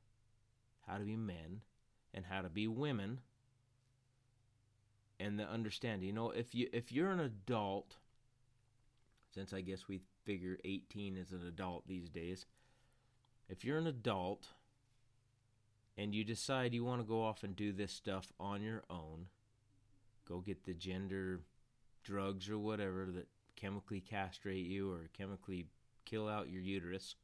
how 0.87 0.99
to 0.99 1.05
be 1.05 1.17
men 1.17 1.63
and 2.13 2.27
how 2.27 2.43
to 2.43 2.49
be 2.49 2.69
women 2.69 3.21
and 5.19 5.39
the 5.39 5.45
understanding 5.45 6.07
you 6.07 6.13
know 6.13 6.31
if 6.31 6.55
you 6.55 6.69
if 6.73 6.93
you're 6.93 7.11
an 7.11 7.21
adult 7.21 7.97
since 9.35 9.53
i 9.53 9.61
guess 9.61 9.89
we 9.89 10.01
figure 10.25 10.59
18 10.65 11.17
is 11.17 11.33
an 11.33 11.47
adult 11.47 11.87
these 11.87 12.09
days 12.09 12.47
if 13.51 13.65
you're 13.65 13.79
an 13.79 13.89
adult 13.89 14.47
and 15.99 16.15
you 16.15 16.25
decide 16.25 16.73
you 16.73 16.85
want 16.85 17.01
to 17.01 17.07
go 17.07 17.23
off 17.23 17.43
and 17.43 17.57
do 17.57 17.73
this 17.73 17.93
stuff 17.93 18.33
on 18.39 18.63
your 18.63 18.83
own, 18.89 19.27
go 20.27 20.39
get 20.39 20.65
the 20.65 20.73
gender 20.73 21.41
drugs 22.05 22.49
or 22.49 22.59
whatever 22.59 23.07
that 23.07 23.27
chemically 23.57 24.01
castrate 24.01 24.67
you 24.67 24.91
or 24.91 25.11
chemically 25.19 25.67
kill 26.07 26.29
out 26.29 26.49
your 26.49 26.63
uterus, 26.63 27.17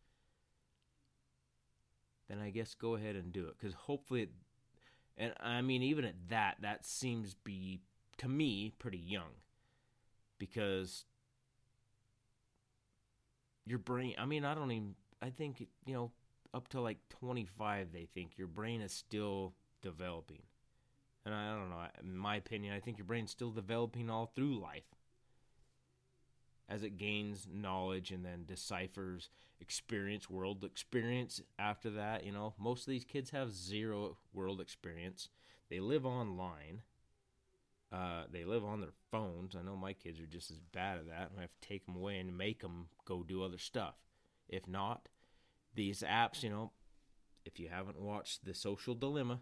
then 2.29 2.41
I 2.41 2.51
guess 2.51 2.75
go 2.75 2.97
ahead 2.97 3.15
and 3.15 3.33
do 3.33 3.47
it. 3.47 3.57
Because 3.57 3.75
hopefully, 3.75 4.23
it, 4.23 4.31
and 5.17 5.33
I 5.41 5.63
mean, 5.63 5.83
even 5.83 6.05
at 6.05 6.29
that, 6.29 6.57
that 6.61 6.85
seems 6.85 7.35
be 7.35 7.81
to 8.19 8.29
me 8.29 8.75
pretty 8.79 8.99
young. 8.99 9.41
Because 10.39 11.05
your 13.67 13.79
brain, 13.79 14.15
I 14.19 14.25
mean, 14.25 14.45
I 14.45 14.55
don't 14.55 14.71
even, 14.71 14.95
I 15.21 15.31
think, 15.31 15.67
you 15.85 15.95
know, 15.95 16.11
up 16.55 16.69
to 16.69 16.81
like 16.81 16.99
25, 17.21 17.93
they 17.93 18.07
think 18.15 18.39
your 18.39 18.47
brain 18.47 18.81
is 18.81 18.93
still 18.93 19.55
developing. 19.83 20.43
And 21.25 21.35
I 21.35 21.51
don't 21.51 21.71
know, 21.71 21.85
in 22.03 22.17
my 22.17 22.37
opinion, 22.37 22.73
I 22.73 22.81
think 22.81 22.99
your 22.99 23.05
brain's 23.05 23.33
still 23.33 23.51
developing 23.51 24.09
all 24.09 24.33
through 24.35 24.61
life 24.61 24.85
as 26.69 26.83
it 26.83 26.97
gains 26.97 27.47
knowledge 27.53 28.11
and 28.11 28.25
then 28.25 28.45
deciphers 28.47 29.31
experience, 29.61 30.29
world 30.29 30.65
experience 30.65 31.41
after 31.59 31.91
that. 31.91 32.25
You 32.25 32.33
know, 32.33 32.55
most 32.59 32.83
of 32.83 32.91
these 32.91 33.05
kids 33.05 33.31
have 33.31 33.53
zero 33.53 34.19
world 34.33 34.61
experience. 34.61 35.29
They 35.69 35.81
live 35.81 36.07
online. 36.07 36.83
Uh, 37.93 38.25
they 38.33 38.45
live 38.45 38.65
on 38.65 38.81
their 38.81 38.95
phones. 39.11 39.55
I 39.55 39.63
know 39.63 39.77
my 39.77 39.93
kids 39.93 40.21
are 40.21 40.27
just 40.27 40.51
as 40.51 40.59
bad 40.73 40.99
at 40.99 41.07
that. 41.07 41.31
I 41.37 41.43
have 41.43 41.51
to 41.61 41.69
take 41.69 41.87
them 41.87 41.97
away 41.97 42.19
and 42.19 42.37
make 42.37 42.61
them 42.61 42.89
go 43.05 43.23
do 43.23 43.43
other 43.43 43.59
stuff. 43.59 43.95
If 44.49 44.67
not, 44.67 45.09
these 45.75 46.03
apps, 46.03 46.43
you 46.43 46.51
know, 46.51 46.73
if 47.45 47.61
you 47.61 47.69
haven't 47.69 48.01
watched 48.01 48.45
The 48.45 48.55
Social 48.55 48.95
Dilemma, 48.95 49.41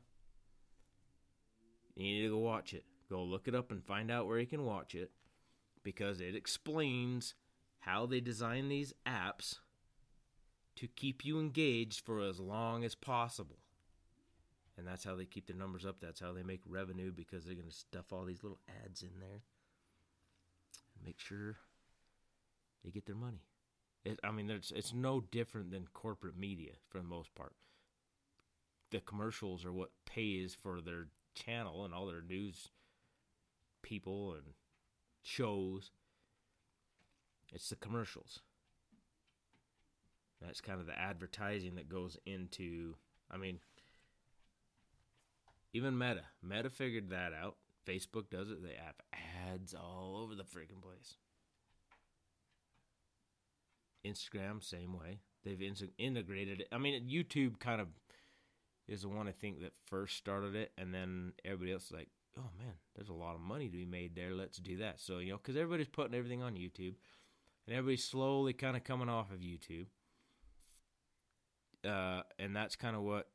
you 1.96 2.04
need 2.04 2.22
to 2.22 2.30
go 2.30 2.38
watch 2.38 2.74
it. 2.74 2.84
Go 3.08 3.22
look 3.22 3.48
it 3.48 3.54
up 3.54 3.70
and 3.70 3.84
find 3.84 4.10
out 4.10 4.26
where 4.26 4.38
you 4.38 4.46
can 4.46 4.64
watch 4.64 4.94
it 4.94 5.10
because 5.82 6.20
it 6.20 6.34
explains 6.34 7.34
how 7.80 8.06
they 8.06 8.20
design 8.20 8.68
these 8.68 8.92
apps 9.06 9.56
to 10.76 10.86
keep 10.88 11.24
you 11.24 11.38
engaged 11.38 12.04
for 12.04 12.20
as 12.20 12.40
long 12.40 12.84
as 12.84 12.94
possible. 12.94 13.58
And 14.76 14.86
that's 14.86 15.04
how 15.04 15.14
they 15.14 15.24
keep 15.24 15.46
their 15.46 15.56
numbers 15.56 15.86
up. 15.86 15.96
That's 16.00 16.20
how 16.20 16.32
they 16.32 16.42
make 16.42 16.62
revenue 16.66 17.12
because 17.12 17.44
they're 17.44 17.54
going 17.54 17.68
to 17.68 17.72
stuff 17.74 18.12
all 18.12 18.24
these 18.24 18.42
little 18.42 18.58
ads 18.84 19.02
in 19.02 19.20
there 19.20 19.42
and 20.96 21.04
make 21.04 21.20
sure 21.20 21.56
they 22.84 22.90
get 22.90 23.06
their 23.06 23.14
money. 23.14 23.44
It, 24.04 24.18
I 24.22 24.30
mean, 24.32 24.50
it's 24.50 24.70
it's 24.70 24.92
no 24.92 25.20
different 25.30 25.70
than 25.70 25.86
corporate 25.94 26.36
media 26.36 26.72
for 26.88 26.98
the 26.98 27.08
most 27.08 27.34
part. 27.34 27.54
The 28.90 29.00
commercials 29.00 29.64
are 29.64 29.72
what 29.72 29.90
pays 30.04 30.54
for 30.54 30.80
their 30.80 31.06
channel 31.34 31.84
and 31.84 31.94
all 31.94 32.06
their 32.06 32.22
news 32.22 32.68
people 33.82 34.32
and 34.32 34.54
shows. 35.22 35.90
It's 37.52 37.68
the 37.68 37.76
commercials. 37.76 38.40
That's 40.40 40.60
kind 40.60 40.80
of 40.80 40.86
the 40.86 40.98
advertising 40.98 41.76
that 41.76 41.88
goes 41.88 42.18
into. 42.26 42.94
I 43.30 43.36
mean, 43.36 43.60
even 45.74 45.98
Meta. 45.98 46.22
Meta 46.42 46.70
figured 46.70 47.10
that 47.10 47.32
out. 47.34 47.56
Facebook 47.86 48.30
does 48.30 48.50
it. 48.50 48.62
They 48.62 48.76
have 48.82 48.94
ads 49.52 49.74
all 49.74 50.18
over 50.22 50.34
the 50.34 50.44
freaking 50.44 50.80
place. 50.80 51.16
Instagram, 54.06 54.62
same 54.62 54.98
way. 54.98 55.20
They've 55.44 55.60
in- 55.60 55.90
integrated 55.98 56.60
it. 56.60 56.68
I 56.72 56.78
mean, 56.78 57.08
YouTube 57.08 57.58
kind 57.58 57.80
of 57.80 57.88
is 58.86 59.02
the 59.02 59.08
one 59.08 59.28
I 59.28 59.32
think 59.32 59.60
that 59.60 59.72
first 59.86 60.16
started 60.16 60.54
it, 60.54 60.72
and 60.78 60.94
then 60.94 61.32
everybody 61.44 61.72
else 61.72 61.86
is 61.86 61.92
like, 61.92 62.08
oh 62.38 62.50
man, 62.58 62.74
there's 62.94 63.08
a 63.08 63.14
lot 63.14 63.34
of 63.34 63.40
money 63.40 63.68
to 63.68 63.76
be 63.76 63.84
made 63.84 64.14
there. 64.14 64.34
Let's 64.34 64.58
do 64.58 64.78
that. 64.78 65.00
So, 65.00 65.18
you 65.18 65.32
know, 65.32 65.38
because 65.38 65.56
everybody's 65.56 65.88
putting 65.88 66.14
everything 66.14 66.42
on 66.42 66.54
YouTube, 66.54 66.94
and 67.66 67.76
everybody's 67.76 68.04
slowly 68.04 68.52
kind 68.52 68.76
of 68.76 68.84
coming 68.84 69.08
off 69.08 69.32
of 69.32 69.38
YouTube. 69.38 69.86
Uh, 71.86 72.22
and 72.38 72.54
that's 72.56 72.76
kind 72.76 72.96
of 72.96 73.02
what 73.02 73.28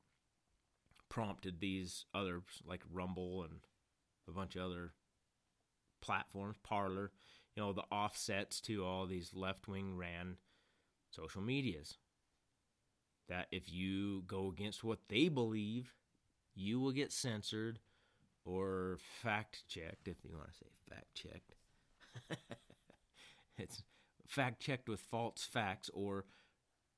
prompted 1.10 1.60
these 1.60 2.06
others 2.14 2.44
like 2.66 2.82
Rumble 2.92 3.44
and 3.44 3.60
a 4.28 4.32
bunch 4.32 4.56
of 4.56 4.64
other 4.64 4.94
platforms, 6.02 6.58
Parler, 6.64 7.12
you 7.56 7.64
know, 7.64 7.74
the 7.74 7.84
offsets 7.92 8.62
to 8.62 8.86
all 8.86 9.06
these 9.06 9.32
left 9.34 9.68
wing 9.68 9.98
ran 9.98 10.38
social 11.10 11.42
medias. 11.42 11.98
That 13.28 13.48
if 13.52 13.72
you 13.72 14.24
go 14.26 14.50
against 14.50 14.84
what 14.84 15.00
they 15.08 15.28
believe, 15.30 15.94
you 16.56 16.80
will 16.80 16.92
get 16.92 17.12
censored 17.12 17.80
or 18.46 18.98
fact 19.22 19.64
checked, 19.68 20.08
if 20.08 20.18
you 20.24 20.36
want 20.36 20.52
to 20.52 20.58
say 20.58 20.66
fact 20.90 21.14
checked. 21.14 21.54
it's 23.58 23.84
fact 24.28 24.62
checked 24.62 24.90
with 24.90 25.00
false 25.00 25.48
facts 25.52 25.90
or 25.94 26.26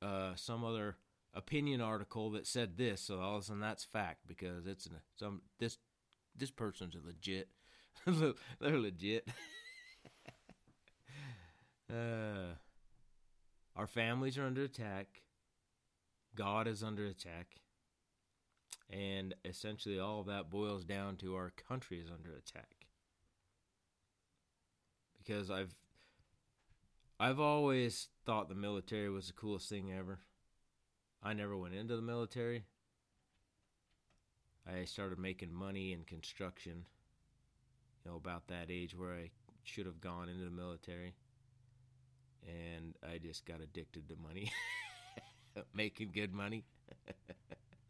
uh, 0.02 0.36
some 0.36 0.64
other 0.64 0.96
opinion 1.34 1.82
article 1.82 2.32
that 2.32 2.48
said 2.48 2.78
this, 2.78 3.02
so 3.02 3.20
all 3.20 3.38
of 3.38 3.44
a 3.44 3.46
sudden 3.46 3.62
that's 3.62 3.84
fact 3.84 4.28
because 4.28 4.66
it's 4.66 4.86
an, 4.86 4.98
some 5.16 5.42
this 5.60 5.78
this 6.36 6.52
person's 6.52 6.96
a 6.96 7.00
legit. 7.06 7.50
They're 8.60 8.80
legit. 8.80 9.28
uh, 11.92 12.56
our 13.76 13.88
families 13.88 14.38
are 14.38 14.46
under 14.46 14.64
attack. 14.64 15.24
God 16.36 16.68
is 16.68 16.84
under 16.84 17.06
attack. 17.06 17.58
And 18.90 19.34
essentially, 19.46 20.00
all 20.00 20.22
of 20.22 20.26
that 20.28 20.50
boils 20.50 20.84
down 20.84 21.16
to 21.18 21.36
our 21.36 21.52
country 21.52 22.00
is 22.00 22.10
under 22.12 22.32
attack. 22.36 22.88
Because 25.18 25.50
I've 25.50 25.76
I've 27.20 27.40
always 27.40 28.10
thought 28.26 28.50
the 28.50 28.56
military 28.56 29.10
was 29.10 29.28
the 29.28 29.34
coolest 29.34 29.70
thing 29.70 29.94
ever. 29.94 30.20
I 31.24 31.34
never 31.34 31.56
went 31.56 31.76
into 31.76 31.96
the 31.96 32.02
military. 32.02 32.64
I 34.68 34.86
started 34.86 35.20
making 35.20 35.54
money 35.54 35.94
in 35.94 36.04
construction, 36.04 36.86
you 38.04 38.12
know, 38.12 38.18
about 38.18 38.48
that 38.48 38.68
age 38.70 38.96
where 38.96 39.14
I 39.14 39.30
should 39.64 39.86
have 39.86 40.02
gone 40.02 40.30
into 40.30 40.46
the 40.46 40.52
military. 40.52 41.14
And 42.48 42.96
I 43.08 43.20
just 43.20 43.46
got 43.46 43.62
addicted 43.62 44.10
to 44.10 44.16
money, 44.16 44.52
making 45.74 46.12
good 46.14 46.34
money. 46.34 46.64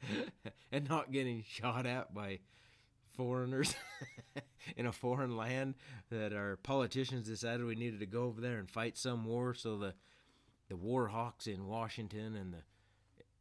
and 0.71 0.89
not 0.89 1.11
getting 1.11 1.43
shot 1.47 1.85
at 1.85 2.13
by 2.13 2.39
foreigners 3.15 3.75
in 4.77 4.85
a 4.85 4.91
foreign 4.91 5.37
land 5.37 5.75
that 6.09 6.33
our 6.33 6.57
politicians 6.57 7.27
decided 7.27 7.65
we 7.65 7.75
needed 7.75 7.99
to 7.99 8.05
go 8.05 8.23
over 8.23 8.41
there 8.41 8.57
and 8.57 8.69
fight 8.69 8.97
some 8.97 9.25
war 9.25 9.53
so 9.53 9.77
the 9.77 9.93
the 10.69 10.77
war 10.77 11.09
hawks 11.09 11.47
in 11.47 11.67
Washington 11.67 12.35
and 12.35 12.53
the 12.53 12.63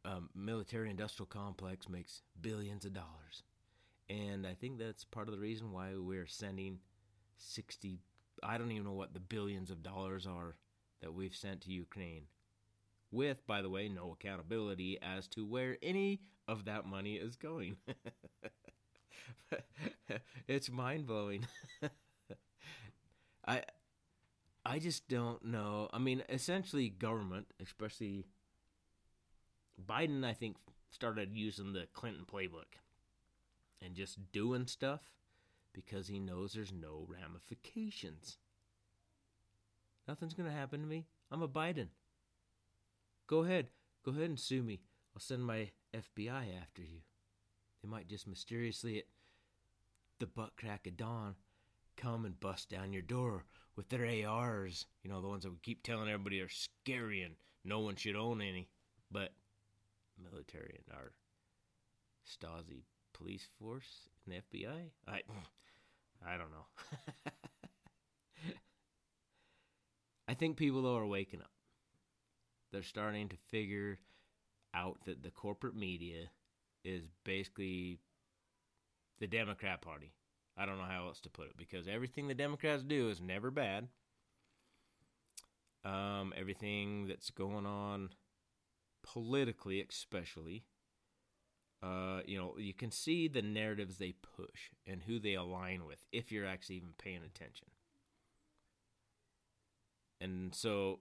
um, 0.05 0.29
military 0.35 0.89
industrial 0.89 1.27
complex 1.27 1.87
makes 1.89 2.21
billions 2.41 2.85
of 2.85 2.93
dollars 2.93 3.43
and 4.09 4.45
I 4.47 4.53
think 4.55 4.79
that's 4.79 5.05
part 5.05 5.27
of 5.27 5.33
the 5.33 5.39
reason 5.41 5.71
why 5.71 5.91
we're 5.95 6.27
sending 6.27 6.79
60 7.37 7.99
I 8.43 8.57
don't 8.57 8.71
even 8.71 8.85
know 8.85 8.93
what 8.93 9.13
the 9.13 9.19
billions 9.19 9.71
of 9.71 9.83
dollars 9.83 10.27
are 10.27 10.55
that 11.01 11.13
we've 11.13 11.35
sent 11.35 11.61
to 11.61 11.71
Ukraine 11.71 12.23
with, 13.11 13.45
by 13.47 13.61
the 13.61 13.69
way, 13.69 13.89
no 13.89 14.11
accountability 14.13 14.97
as 15.01 15.27
to 15.29 15.45
where 15.45 15.77
any 15.81 16.21
of 16.47 16.65
that 16.65 16.85
money 16.85 17.15
is 17.15 17.35
going. 17.35 17.77
it's 20.47 20.69
mind 20.69 21.05
blowing. 21.07 21.45
I 23.47 23.63
I 24.65 24.79
just 24.79 25.07
don't 25.07 25.43
know. 25.45 25.89
I 25.91 25.97
mean, 25.99 26.23
essentially, 26.29 26.89
government, 26.89 27.47
especially 27.59 28.25
Biden, 29.81 30.25
I 30.25 30.33
think 30.33 30.57
started 30.91 31.29
using 31.33 31.73
the 31.73 31.87
Clinton 31.93 32.25
playbook 32.31 32.77
and 33.81 33.95
just 33.95 34.31
doing 34.31 34.67
stuff 34.67 35.01
because 35.73 36.07
he 36.07 36.19
knows 36.19 36.53
there's 36.53 36.73
no 36.73 37.07
ramifications. 37.07 38.37
Nothing's 40.07 40.33
going 40.33 40.49
to 40.49 40.55
happen 40.55 40.81
to 40.81 40.87
me. 40.87 41.05
I'm 41.31 41.41
a 41.41 41.47
Biden. 41.47 41.87
Go 43.27 43.43
ahead. 43.43 43.67
Go 44.03 44.11
ahead 44.11 44.25
and 44.25 44.39
sue 44.39 44.61
me. 44.61 44.81
I'll 45.15 45.21
send 45.21 45.43
my 45.43 45.69
FBI 45.95 46.45
after 46.61 46.81
you. 46.81 47.01
They 47.81 47.89
might 47.89 48.07
just 48.07 48.27
mysteriously 48.27 48.97
at 48.99 49.05
the 50.19 50.27
butt 50.27 50.51
crack 50.57 50.85
of 50.87 50.97
dawn 50.97 51.35
come 51.97 52.25
and 52.25 52.39
bust 52.39 52.69
down 52.69 52.93
your 52.93 53.01
door 53.01 53.45
with 53.75 53.89
their 53.89 54.27
ARs. 54.27 54.85
You 55.03 55.09
know, 55.09 55.21
the 55.21 55.27
ones 55.27 55.43
that 55.43 55.51
we 55.51 55.57
keep 55.61 55.83
telling 55.83 56.09
everybody 56.09 56.41
are 56.41 56.49
scary 56.49 57.23
and 57.23 57.35
no 57.63 57.79
one 57.79 57.95
should 57.95 58.15
own 58.15 58.41
any. 58.41 58.67
But 59.11 59.31
military 60.21 60.79
and 60.85 60.95
our 60.97 61.11
Stasi 62.25 62.85
police 63.13 63.47
force 63.59 64.09
and 64.25 64.33
the 64.33 64.57
FBI? 64.57 64.91
I 65.07 65.21
I 66.25 66.37
don't 66.37 66.51
know. 66.51 66.65
I 70.27 70.33
think 70.33 70.57
people 70.57 70.81
though 70.81 70.97
are 70.97 71.05
waking 71.05 71.41
up 71.41 71.51
they're 72.71 72.83
starting 72.83 73.29
to 73.29 73.35
figure 73.49 73.99
out 74.73 74.97
that 75.05 75.23
the 75.23 75.31
corporate 75.31 75.75
media 75.75 76.29
is 76.83 77.03
basically 77.23 77.99
the 79.19 79.27
Democrat 79.27 79.81
Party. 79.81 80.13
I 80.57 80.65
don't 80.65 80.77
know 80.77 80.85
how 80.85 81.07
else 81.07 81.19
to 81.21 81.29
put 81.29 81.47
it 81.47 81.57
because 81.57 81.87
everything 81.87 82.27
the 82.27 82.33
Democrats 82.33 82.83
do 82.83 83.09
is 83.09 83.21
never 83.21 83.51
bad. 83.51 83.87
Um, 85.83 86.33
everything 86.37 87.07
that's 87.07 87.31
going 87.31 87.65
on 87.65 88.09
politically, 89.03 89.85
especially, 89.87 90.65
uh, 91.83 92.21
you 92.25 92.37
know, 92.37 92.55
you 92.57 92.73
can 92.73 92.91
see 92.91 93.27
the 93.27 93.41
narratives 93.41 93.97
they 93.97 94.13
push 94.35 94.71
and 94.85 95.03
who 95.03 95.19
they 95.19 95.33
align 95.33 95.85
with 95.85 96.05
if 96.11 96.31
you're 96.31 96.45
actually 96.45 96.75
even 96.75 96.93
paying 96.97 97.23
attention. 97.23 97.67
And 100.19 100.53
so 100.53 100.99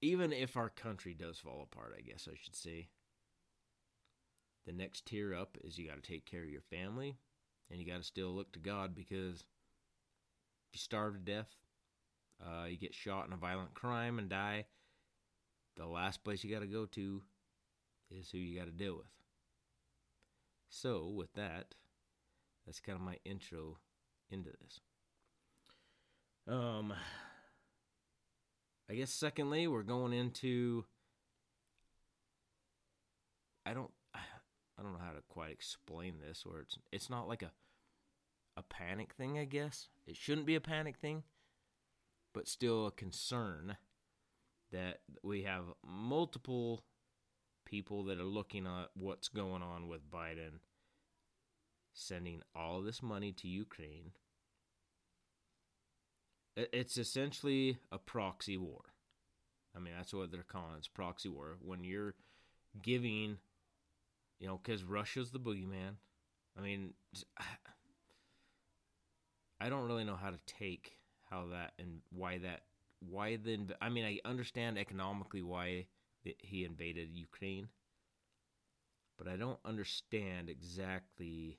even 0.00 0.32
if 0.32 0.56
our 0.56 0.70
country 0.70 1.14
does 1.14 1.38
fall 1.38 1.66
apart, 1.70 1.94
I 1.96 2.00
guess 2.00 2.28
I 2.30 2.36
should 2.40 2.56
say, 2.56 2.88
the 4.66 4.72
next 4.72 5.06
tier 5.06 5.34
up 5.34 5.58
is 5.62 5.78
you 5.78 5.88
got 5.88 6.02
to 6.02 6.12
take 6.12 6.24
care 6.24 6.42
of 6.42 6.50
your 6.50 6.62
family 6.62 7.16
and 7.70 7.78
you 7.78 7.86
got 7.86 7.98
to 7.98 8.02
still 8.02 8.30
look 8.30 8.52
to 8.52 8.58
God 8.58 8.94
because 8.94 9.40
if 9.40 10.74
you 10.74 10.78
starve 10.78 11.14
to 11.14 11.20
death, 11.20 11.54
uh, 12.44 12.64
you 12.64 12.76
get 12.76 12.94
shot 12.94 13.26
in 13.26 13.32
a 13.32 13.36
violent 13.36 13.74
crime 13.74 14.18
and 14.18 14.28
die, 14.28 14.64
the 15.76 15.86
last 15.86 16.24
place 16.24 16.42
you 16.42 16.50
got 16.50 16.60
to 16.60 16.66
go 16.66 16.86
to 16.86 17.22
is 18.10 18.30
who 18.30 18.38
you 18.38 18.58
got 18.58 18.66
to 18.66 18.72
deal 18.72 18.96
with. 18.96 19.06
So, 20.68 21.06
with 21.06 21.32
that, 21.34 21.74
that's 22.64 22.80
kind 22.80 22.96
of 22.96 23.04
my 23.04 23.18
intro 23.24 23.78
into 24.30 24.50
this. 24.50 24.80
Um, 26.48 26.92
I 28.88 28.94
guess 28.94 29.10
secondly, 29.10 29.66
we're 29.66 29.82
going 29.82 30.12
into 30.12 30.84
I 33.64 33.74
don't 33.74 33.90
I 34.14 34.82
don't 34.82 34.92
know 34.92 35.00
how 35.04 35.12
to 35.12 35.22
quite 35.28 35.50
explain 35.50 36.14
this 36.26 36.44
or 36.46 36.60
it's 36.60 36.78
it's 36.92 37.10
not 37.10 37.28
like 37.28 37.42
a 37.42 37.50
a 38.56 38.62
panic 38.62 39.12
thing, 39.12 39.38
I 39.38 39.44
guess. 39.44 39.88
It 40.06 40.16
shouldn't 40.16 40.46
be 40.46 40.54
a 40.54 40.60
panic 40.60 40.96
thing, 40.96 41.24
but 42.32 42.48
still 42.48 42.86
a 42.86 42.90
concern 42.90 43.76
that 44.72 44.98
we 45.22 45.42
have 45.42 45.64
multiple 45.86 46.84
people 47.64 48.04
that 48.04 48.18
are 48.18 48.24
looking 48.24 48.66
at 48.66 48.88
what's 48.94 49.28
going 49.28 49.62
on 49.62 49.88
with 49.88 50.10
Biden 50.10 50.60
sending 51.92 52.42
all 52.54 52.82
this 52.82 53.02
money 53.02 53.32
to 53.32 53.48
Ukraine 53.48 54.12
it's 56.56 56.96
essentially 56.96 57.78
a 57.92 57.98
proxy 57.98 58.56
war. 58.56 58.80
I 59.76 59.78
mean, 59.78 59.92
that's 59.96 60.14
what 60.14 60.32
they're 60.32 60.42
calling 60.42 60.74
it. 60.74 60.78
It's 60.78 60.88
proxy 60.88 61.28
war. 61.28 61.58
When 61.60 61.84
you're 61.84 62.14
giving, 62.82 63.36
you 64.40 64.46
know, 64.46 64.58
because 64.62 64.82
Russia's 64.82 65.30
the 65.30 65.38
boogeyman. 65.38 65.96
I 66.58 66.62
mean, 66.62 66.94
I 69.60 69.68
don't 69.68 69.86
really 69.86 70.04
know 70.04 70.16
how 70.16 70.30
to 70.30 70.38
take 70.46 70.96
how 71.30 71.48
that 71.50 71.72
and 71.78 72.00
why 72.10 72.38
that, 72.38 72.62
why 73.10 73.36
then. 73.36 73.72
I 73.80 73.88
mean, 73.88 74.04
I 74.04 74.28
understand 74.28 74.78
economically 74.78 75.42
why 75.42 75.86
he 76.38 76.64
invaded 76.64 77.10
Ukraine, 77.12 77.68
but 79.16 79.28
I 79.28 79.36
don't 79.36 79.60
understand 79.64 80.48
exactly 80.50 81.58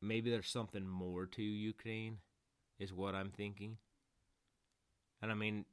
maybe 0.00 0.30
there's 0.30 0.48
something 0.48 0.86
more 0.86 1.26
to 1.26 1.42
Ukraine, 1.42 2.18
is 2.78 2.92
what 2.92 3.14
I'm 3.14 3.30
thinking. 3.30 3.78
And 5.20 5.30
I 5.30 5.34
mean, 5.34 5.64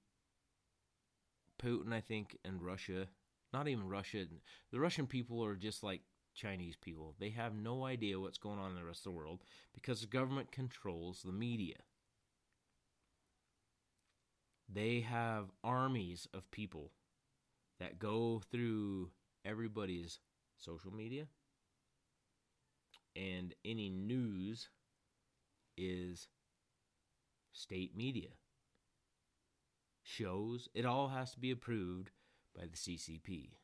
Putin, 1.62 1.94
I 1.94 2.02
think, 2.02 2.38
and 2.44 2.62
Russia, 2.62 3.08
not 3.54 3.68
even 3.68 3.88
Russia, 3.88 4.26
the 4.72 4.80
Russian 4.80 5.08
people 5.08 5.44
are 5.44 5.56
just 5.56 5.84
like 5.84 6.02
Chinese 6.34 6.76
people. 6.76 7.16
They 7.20 7.30
have 7.30 7.56
no 7.56 7.86
idea 7.86 8.20
what's 8.20 8.38
going 8.38 8.60
on 8.60 8.72
in 8.72 8.76
the 8.76 8.84
rest 8.84 9.06
of 9.06 9.12
the 9.14 9.18
world 9.18 9.44
because 9.74 10.02
the 10.02 10.08
government 10.08 10.52
controls 10.52 11.22
the 11.22 11.32
media. 11.32 11.78
They 14.68 15.02
have 15.02 15.52
armies 15.64 16.28
of 16.34 16.50
people 16.52 16.92
that 17.80 18.00
go 18.00 18.42
through 18.52 19.12
everybody's 19.46 20.20
social 20.58 20.94
media, 20.94 21.28
and 23.16 23.54
any 23.64 23.90
news 23.90 24.70
is 25.78 26.28
state 27.54 27.96
media. 27.96 28.30
Shows, 30.04 30.70
it 30.74 30.86
all 30.86 31.10
has 31.10 31.32
to 31.32 31.40
be 31.40 31.52
approved 31.52 32.12
by 32.56 32.66
the 32.68 32.78
CCP. 32.78 33.58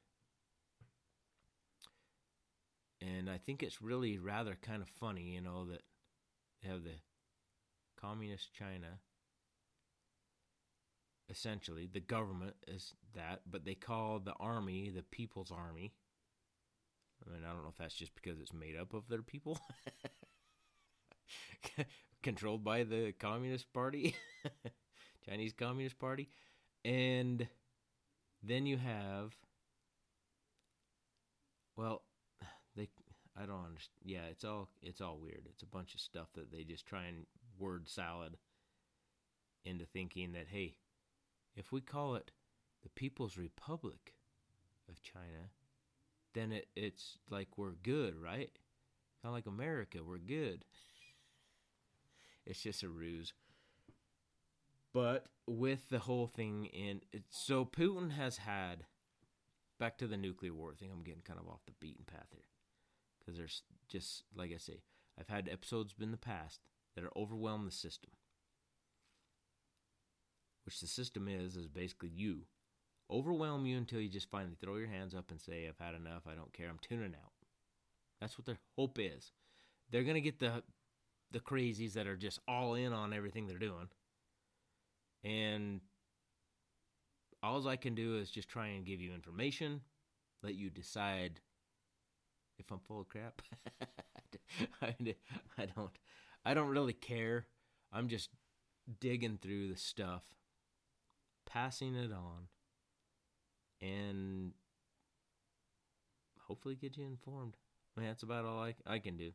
and 3.01 3.29
I 3.29 3.37
think 3.37 3.63
it's 3.63 3.81
really 3.81 4.17
rather 4.17 4.57
kind 4.61 4.81
of 4.81 4.87
funny, 4.89 5.33
you 5.33 5.41
know, 5.41 5.65
that 5.65 5.81
they 6.61 6.69
have 6.69 6.83
the 6.83 6.99
communist 7.99 8.53
China. 8.53 8.99
Essentially, 11.31 11.87
the 11.91 12.01
government 12.01 12.55
is 12.67 12.93
that, 13.15 13.41
but 13.49 13.65
they 13.65 13.73
call 13.73 14.19
the 14.19 14.33
army 14.33 14.89
the 14.89 15.01
People's 15.01 15.51
Army. 15.51 15.93
I 17.25 17.31
mean, 17.31 17.43
I 17.45 17.53
don't 17.53 17.63
know 17.63 17.69
if 17.69 17.77
that's 17.77 17.95
just 17.95 18.13
because 18.15 18.39
it's 18.39 18.53
made 18.53 18.75
up 18.75 18.93
of 18.93 19.07
their 19.07 19.21
people, 19.21 19.59
controlled 22.23 22.63
by 22.63 22.83
the 22.83 23.13
Communist 23.19 23.71
Party, 23.73 24.15
Chinese 25.25 25.53
Communist 25.53 25.99
Party, 25.99 26.29
and 26.85 27.47
then 28.43 28.65
you 28.65 28.77
have, 28.77 29.35
well, 31.75 32.03
they 32.75 32.89
I 33.37 33.45
don't 33.45 33.65
understand. 33.65 34.01
Yeah, 34.03 34.25
it's 34.31 34.43
all 34.43 34.69
it's 34.81 35.01
all 35.01 35.19
weird. 35.21 35.45
It's 35.49 35.63
a 35.63 35.67
bunch 35.67 35.95
of 35.95 36.01
stuff 36.01 36.27
that 36.35 36.51
they 36.51 36.63
just 36.63 36.85
try 36.87 37.05
and 37.05 37.25
word 37.59 37.89
salad 37.89 38.37
into 39.65 39.85
thinking 39.85 40.33
that 40.33 40.47
hey, 40.47 40.75
if 41.55 41.71
we 41.71 41.81
call 41.81 42.15
it 42.15 42.31
the 42.83 42.89
People's 42.89 43.37
Republic 43.37 44.13
of 44.89 45.01
China, 45.01 45.49
then 46.33 46.51
it, 46.51 46.67
it's 46.75 47.17
like 47.29 47.57
we're 47.57 47.73
good, 47.83 48.15
right? 48.15 48.51
Kind 49.21 49.29
of 49.29 49.33
like 49.33 49.45
America, 49.45 49.99
we're 50.05 50.17
good. 50.17 50.65
It's 52.43 52.63
just 52.63 52.81
a 52.81 52.89
ruse. 52.89 53.33
But 54.93 55.27
with 55.45 55.89
the 55.89 55.99
whole 55.99 56.25
thing 56.25 56.65
in, 56.65 57.01
so 57.29 57.65
Putin 57.65 58.11
has 58.13 58.37
had, 58.37 58.85
back 59.79 59.97
to 59.99 60.07
the 60.07 60.17
nuclear 60.17 60.51
war 60.51 60.73
thing, 60.73 60.89
I'm 60.91 61.03
getting 61.03 61.21
kind 61.21 61.39
of 61.39 61.47
off 61.47 61.65
the 61.67 61.73
beaten 61.79 62.03
path 62.05 62.27
here 62.31 62.49
because 63.19 63.37
there's 63.37 63.61
just 63.87 64.23
like 64.35 64.51
I 64.53 64.57
say, 64.57 64.81
I've 65.19 65.29
had 65.29 65.49
episodes 65.49 65.93
in 65.99 66.11
the 66.11 66.17
past 66.17 66.61
that 66.95 67.03
are 67.03 67.15
overwhelm 67.15 67.65
the 67.65 67.71
system. 67.71 68.11
Which 70.65 70.79
the 70.79 70.87
system 70.87 71.27
is 71.27 71.55
is 71.55 71.67
basically 71.67 72.09
you. 72.09 72.41
Overwhelm 73.09 73.65
you 73.65 73.77
until 73.77 73.99
you 73.99 74.09
just 74.09 74.29
finally 74.29 74.55
throw 74.59 74.77
your 74.77 74.87
hands 74.87 75.13
up 75.13 75.31
and 75.31 75.41
say, 75.41 75.67
I've 75.67 75.83
had 75.85 75.95
enough, 75.95 76.23
I 76.27 76.35
don't 76.35 76.53
care, 76.53 76.69
I'm 76.69 76.79
tuning 76.81 77.15
out. 77.15 77.33
That's 78.19 78.37
what 78.37 78.45
their 78.45 78.59
hope 78.77 78.99
is. 78.99 79.31
They're 79.89 80.03
gonna 80.03 80.21
get 80.21 80.39
the 80.39 80.63
the 81.31 81.39
crazies 81.39 81.93
that 81.93 82.07
are 82.07 82.17
just 82.17 82.39
all 82.47 82.75
in 82.75 82.93
on 82.93 83.13
everything 83.13 83.47
they're 83.47 83.57
doing. 83.57 83.87
And 85.23 85.81
all 87.43 87.67
I 87.67 87.75
can 87.75 87.95
do 87.95 88.17
is 88.17 88.29
just 88.29 88.49
try 88.49 88.67
and 88.67 88.85
give 88.85 89.01
you 89.01 89.13
information, 89.13 89.81
let 90.43 90.55
you 90.55 90.69
decide 90.69 91.39
if 92.57 92.71
I'm 92.71 92.79
full 92.79 93.01
of 93.01 93.09
crap. 93.09 93.41
I, 94.81 94.95
I 95.57 95.65
don't 95.75 95.91
I 96.45 96.53
don't 96.53 96.69
really 96.69 96.93
care. 96.93 97.47
I'm 97.91 98.07
just 98.07 98.29
digging 98.99 99.37
through 99.41 99.69
the 99.69 99.77
stuff, 99.77 100.23
passing 101.51 101.95
it 101.95 102.11
on, 102.11 102.47
and 103.81 104.51
hopefully 106.47 106.75
get 106.75 106.97
you 106.97 107.05
informed. 107.05 107.57
I 107.95 107.99
mean, 107.99 108.09
that's 108.09 108.23
about 108.23 108.45
all 108.45 108.63
I, 108.63 108.75
I 108.85 108.99
can 108.99 109.17
do. 109.17 109.31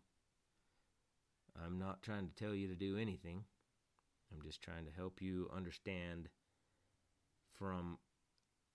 I'm 1.65 1.79
not 1.79 2.03
trying 2.03 2.29
to 2.29 2.35
tell 2.35 2.55
you 2.55 2.69
to 2.69 2.75
do 2.75 2.97
anything. 2.99 3.45
I'm 4.33 4.43
just 4.43 4.63
trying 4.63 4.85
to 4.87 4.91
help 4.91 5.21
you 5.21 5.51
understand 5.55 6.29
from 7.59 7.99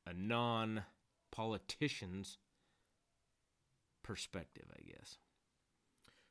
a 0.06 0.13
non 0.13 0.84
politician's 1.32 2.38
perspective, 4.04 4.65
I 4.73 4.82
guess. 4.82 5.17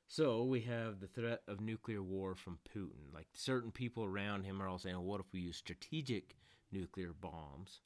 So 0.06 0.42
we 0.42 0.62
have 0.62 1.00
the 1.00 1.06
threat 1.06 1.42
of 1.46 1.60
nuclear 1.60 2.02
war 2.02 2.34
from 2.34 2.58
Putin. 2.74 3.14
Like 3.14 3.28
certain 3.32 3.70
people 3.70 4.04
around 4.04 4.44
him 4.44 4.60
are 4.60 4.66
all 4.66 4.78
saying, 4.78 4.96
well, 4.96 5.04
"What 5.04 5.20
if 5.20 5.32
we 5.32 5.40
use 5.40 5.56
strategic 5.56 6.34
nuclear 6.72 7.12
bombs?" 7.12 7.80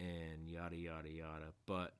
and 0.00 0.48
yada 0.48 0.76
yada 0.76 1.10
yada. 1.10 1.52
But 1.66 1.92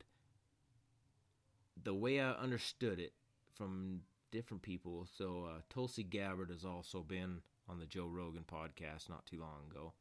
the 1.82 1.94
way 1.94 2.20
I 2.20 2.32
understood 2.32 2.98
it 2.98 3.12
from 3.54 4.00
different 4.30 4.62
people, 4.62 5.06
so 5.16 5.48
uh, 5.48 5.61
Tulsi 5.70 6.02
Gabbard 6.02 6.50
has 6.50 6.64
also 6.64 7.02
been 7.02 7.40
on 7.68 7.78
the 7.78 7.87
Joe 7.87 8.06
Rogan 8.06 8.44
podcast 8.50 9.08
not 9.08 9.26
too 9.26 9.40
long 9.40 9.70
ago, 9.70 9.92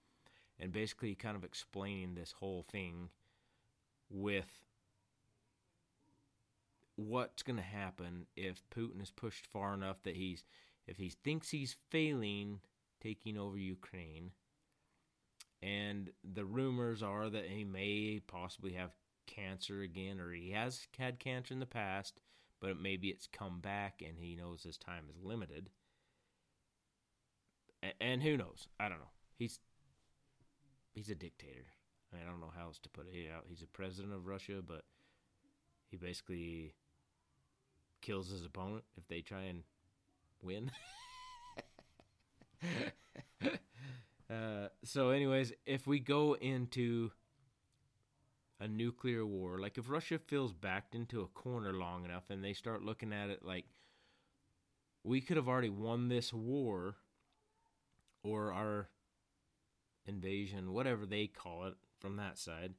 and 0.60 0.72
basically 0.72 1.16
kind 1.16 1.36
of 1.36 1.44
explaining 1.44 2.16
this 2.16 2.34
whole 2.34 2.66
thing 2.72 3.10
with 4.10 4.62
what's 6.96 7.44
going 7.44 7.58
to 7.58 7.62
happen 7.62 8.26
if 8.36 8.64
Putin 8.76 9.02
is 9.02 9.12
pushed 9.12 9.46
far 9.46 9.74
enough 9.74 9.98
that 10.04 10.16
he's 10.16 10.44
if 10.88 10.98
he 10.98 11.10
thinks 11.10 11.50
he's 11.50 11.76
failing 11.90 12.60
taking 13.02 13.38
over 13.38 13.58
Ukraine 13.58 14.32
and 15.62 16.12
the 16.24 16.46
rumors 16.46 17.02
are 17.02 17.30
that 17.30 17.46
he 17.46 17.64
may 17.64 18.22
possibly 18.28 18.74
have 18.74 18.92
cancer 19.26 19.82
again 19.82 20.20
or 20.20 20.32
he 20.32 20.52
has 20.52 20.88
had 20.98 21.20
cancer 21.20 21.54
in 21.54 21.60
the 21.60 21.66
past 21.66 22.20
but 22.60 22.80
maybe 22.80 23.10
it's 23.10 23.28
come 23.28 23.60
back 23.60 24.02
and 24.06 24.18
he 24.18 24.36
knows 24.36 24.64
his 24.64 24.78
time 24.78 25.04
is 25.10 25.24
limited. 25.24 25.70
And 28.02 28.24
who 28.24 28.36
knows? 28.36 28.68
I 28.80 28.90
don't 28.90 28.98
know. 28.98 29.12
He's 29.38 29.60
he's 30.94 31.10
a 31.10 31.16
dictator. 31.16 31.68
I, 32.12 32.16
mean, 32.16 32.26
I 32.26 32.32
don't 32.32 32.40
know 32.40 32.52
how 32.56 32.66
else 32.66 32.80
to 32.80 32.90
put 32.90 33.06
it. 33.08 33.30
Uh, 33.30 33.42
he's 33.48 33.62
a 33.62 33.68
president 33.68 34.14
of 34.14 34.26
russia 34.26 34.62
but 34.68 34.84
he 35.90 35.98
basically 35.98 36.74
kills 38.02 38.30
his 38.30 38.46
opponent 38.46 38.84
if 38.98 39.08
they 39.08 39.22
try 39.22 39.44
and 39.44 39.64
win. 40.42 40.72
uh, 44.30 44.68
so, 44.84 45.10
anyways, 45.10 45.54
if 45.66 45.88
we 45.88 46.00
go 46.00 46.36
into 46.36 47.12
a 48.60 48.68
nuclear 48.68 49.26
war, 49.26 49.60
like 49.60 49.78
if 49.78 49.90
Russia 49.90 50.20
feels 50.20 50.52
backed 50.54 50.96
into 50.96 51.22
a 51.22 51.28
corner 51.28 51.74
long 51.74 52.04
enough 52.04 52.30
and 52.30 52.44
they 52.44 52.54
start 52.54 52.82
looking 52.82 53.14
at 53.14 53.30
it 53.30 53.46
like 53.46 53.66
we 55.04 55.22
could 55.22 55.38
have 55.38 55.48
already 55.48 55.70
won 55.70 56.10
this 56.10 56.34
war 56.34 56.96
or 58.24 58.52
our 58.52 58.90
invasion, 60.06 60.74
whatever 60.74 61.06
they 61.06 61.28
call 61.28 61.66
it 61.66 61.76
from 62.00 62.18
that 62.18 62.38
side 62.38 62.74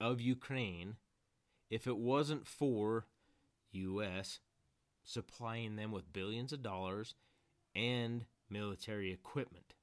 of 0.00 0.20
Ukraine, 0.20 0.96
if 1.70 1.86
it 1.86 1.96
wasn't 1.96 2.46
for 2.46 3.06
U.S., 3.72 4.40
supplying 5.04 5.76
them 5.76 5.90
with 5.90 6.12
billions 6.12 6.52
of 6.52 6.62
dollars 6.62 7.14
and 7.74 8.26
military 8.50 9.12
equipment. 9.12 9.74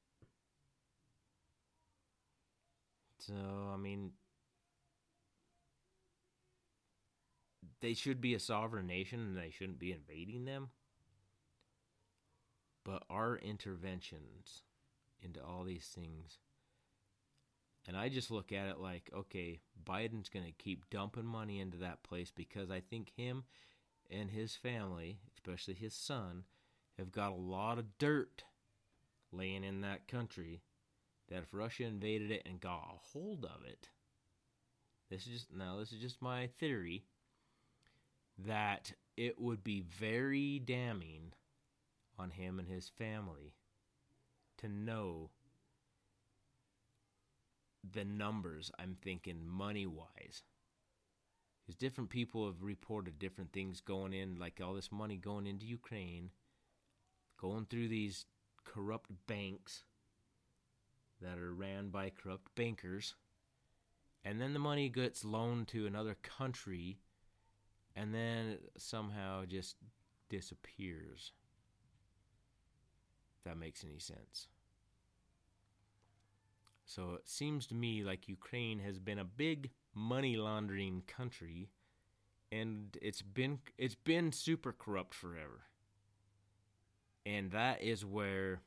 So, 3.26 3.34
I 3.74 3.78
mean, 3.78 4.12
they 7.82 7.94
should 7.94 8.22
be 8.22 8.34
a 8.36 8.40
sovereign 8.40 8.88
nation 8.88 9.20
and 9.20 9.38
they 9.38 9.50
shouldn't 9.50 9.80
be 9.80 9.92
invading 9.92 10.46
them. 10.46 10.70
But 12.84 13.04
our 13.10 13.38
interventions 13.38 14.62
into 15.20 15.44
all 15.44 15.64
these 15.64 15.88
things, 15.88 16.38
and 17.88 17.98
I 17.98 18.10
just 18.10 18.30
look 18.30 18.52
at 18.52 18.68
it 18.68 18.80
like, 18.80 19.10
okay, 19.16 19.62
Biden's 19.84 20.30
going 20.30 20.46
to 20.46 20.52
keep 20.52 20.90
dumping 20.92 21.26
money 21.26 21.60
into 21.60 21.78
that 21.78 22.04
place 22.04 22.32
because 22.36 22.70
I 22.70 22.80
think 22.80 23.12
him 23.16 23.44
and 24.12 24.30
his 24.30 24.56
family, 24.56 25.20
especially 25.34 25.74
his 25.74 25.96
son, 25.96 26.44
have 27.00 27.12
got 27.12 27.32
a 27.32 27.36
lot 27.36 27.80
of 27.80 27.98
dirt 27.98 28.44
laying 29.32 29.64
in 29.64 29.82
that 29.82 30.08
country 30.08 30.62
that 31.30 31.44
if 31.44 31.54
Russia 31.54 31.84
invaded 31.84 32.32
it 32.32 32.44
and 32.46 32.60
got 32.60 32.84
a 32.94 33.08
hold 33.14 33.46
of 33.46 33.66
it, 33.66 33.90
this 35.10 35.26
is 35.28 35.34
just 35.34 35.54
now 35.54 35.78
this 35.78 35.92
is 35.92 36.00
just 36.00 36.22
my 36.22 36.48
theory 36.60 37.06
that 38.38 38.94
it 39.18 39.40
would 39.40 39.64
be 39.64 39.82
very 39.82 40.60
damning 40.60 41.32
on 42.18 42.32
him 42.32 42.60
and 42.60 42.68
his 42.68 42.90
family 42.90 43.54
to 44.58 44.68
know 44.68 45.30
the 47.94 48.04
numbers 48.04 48.72
I'm 48.80 48.98
thinking 49.02 49.46
money 49.46 49.86
wise 49.86 50.44
because 51.66 51.76
different 51.76 52.10
people 52.10 52.46
have 52.46 52.62
reported 52.62 53.18
different 53.18 53.52
things 53.52 53.82
going 53.82 54.14
in, 54.14 54.36
like 54.36 54.62
all 54.64 54.74
this 54.74 54.92
money 54.92 55.18
going 55.18 55.48
into 55.48 55.66
Ukraine, 55.66 56.30
going 57.40 57.66
through 57.66 57.88
these 57.88 58.26
corrupt 58.64 59.10
banks 59.28 59.84
that 61.22 61.38
are 61.38 61.54
ran 61.54 61.90
by 61.90 62.12
corrupt 62.12 62.54
bankers, 62.56 63.16
and 64.24 64.40
then 64.40 64.54
the 64.54 64.60
money 64.60 64.90
gets 64.90 65.24
loaned 65.24 65.68
to 65.70 65.86
another 65.86 66.16
country, 66.22 67.00
and 67.96 68.14
then 68.14 68.58
somehow 68.78 69.46
just 69.46 69.78
disappears. 70.30 71.32
If 73.38 73.44
that 73.46 73.58
makes 73.58 73.84
any 73.84 74.00
sense. 74.00 74.48
So 76.86 77.16
it 77.16 77.28
seems 77.28 77.66
to 77.68 77.76
me 77.76 78.04
like 78.04 78.28
Ukraine 78.28 78.80
has 78.80 79.00
been 79.00 79.20
a 79.20 79.26
big 79.26 79.72
money 79.94 80.38
laundering 80.38 81.02
country 81.08 81.70
and 82.52 82.98
it's 83.02 83.22
been 83.22 83.60
it's 83.78 83.96
been 83.96 84.32
super 84.32 84.72
corrupt 84.72 85.14
forever. 85.14 85.64
And 87.26 87.52
that 87.52 87.82
is 87.82 88.06
where 88.06 88.62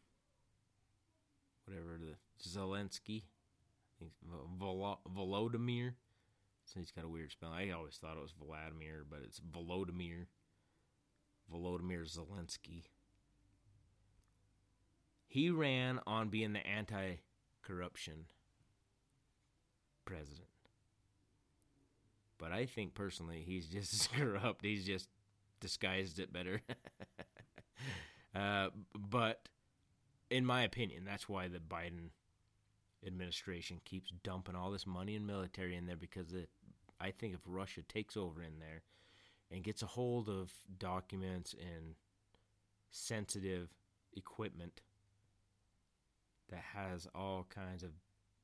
whatever 1.64 1.96
the 1.98 2.16
Zelensky, 2.42 3.22
Vol- 4.58 5.00
Volodymyr. 5.08 5.94
So 6.64 6.80
he's 6.80 6.90
got 6.90 7.04
a 7.04 7.08
weird 7.08 7.30
spelling. 7.30 7.70
I 7.70 7.72
always 7.72 7.96
thought 7.96 8.16
it 8.16 8.22
was 8.22 8.34
Vladimir, 8.38 9.04
but 9.08 9.20
it's 9.24 9.40
Volodymyr. 9.40 10.26
Volodymyr 11.52 12.04
Zelensky. 12.04 12.84
He 15.26 15.50
ran 15.50 16.00
on 16.06 16.28
being 16.28 16.52
the 16.52 16.66
anti-corruption 16.66 18.26
president. 20.04 20.48
But 22.38 22.52
I 22.52 22.66
think 22.66 22.94
personally 22.94 23.42
he's 23.46 23.66
just 23.66 23.92
as 23.94 24.06
corrupt. 24.06 24.64
He's 24.64 24.86
just 24.86 25.08
disguised 25.60 26.18
it 26.18 26.32
better. 26.32 26.60
uh, 28.34 28.68
but 28.94 29.48
in 30.30 30.44
my 30.44 30.62
opinion, 30.62 31.04
that's 31.04 31.28
why 31.28 31.48
the 31.48 31.58
Biden 31.58 32.10
administration 33.06 33.80
keeps 33.84 34.12
dumping 34.22 34.54
all 34.54 34.70
this 34.70 34.86
money 34.86 35.14
and 35.16 35.26
military 35.26 35.76
in 35.76 35.86
there 35.86 35.96
because 35.96 36.32
it, 36.32 36.48
I 37.00 37.10
think 37.10 37.34
if 37.34 37.40
Russia 37.46 37.82
takes 37.82 38.16
over 38.16 38.42
in 38.42 38.58
there 38.58 38.82
and 39.50 39.64
gets 39.64 39.82
a 39.82 39.86
hold 39.86 40.28
of 40.28 40.52
documents 40.78 41.54
and 41.54 41.94
sensitive 42.90 43.68
equipment 44.14 44.80
that 46.50 46.62
has 46.74 47.06
all 47.14 47.46
kinds 47.48 47.82
of 47.82 47.90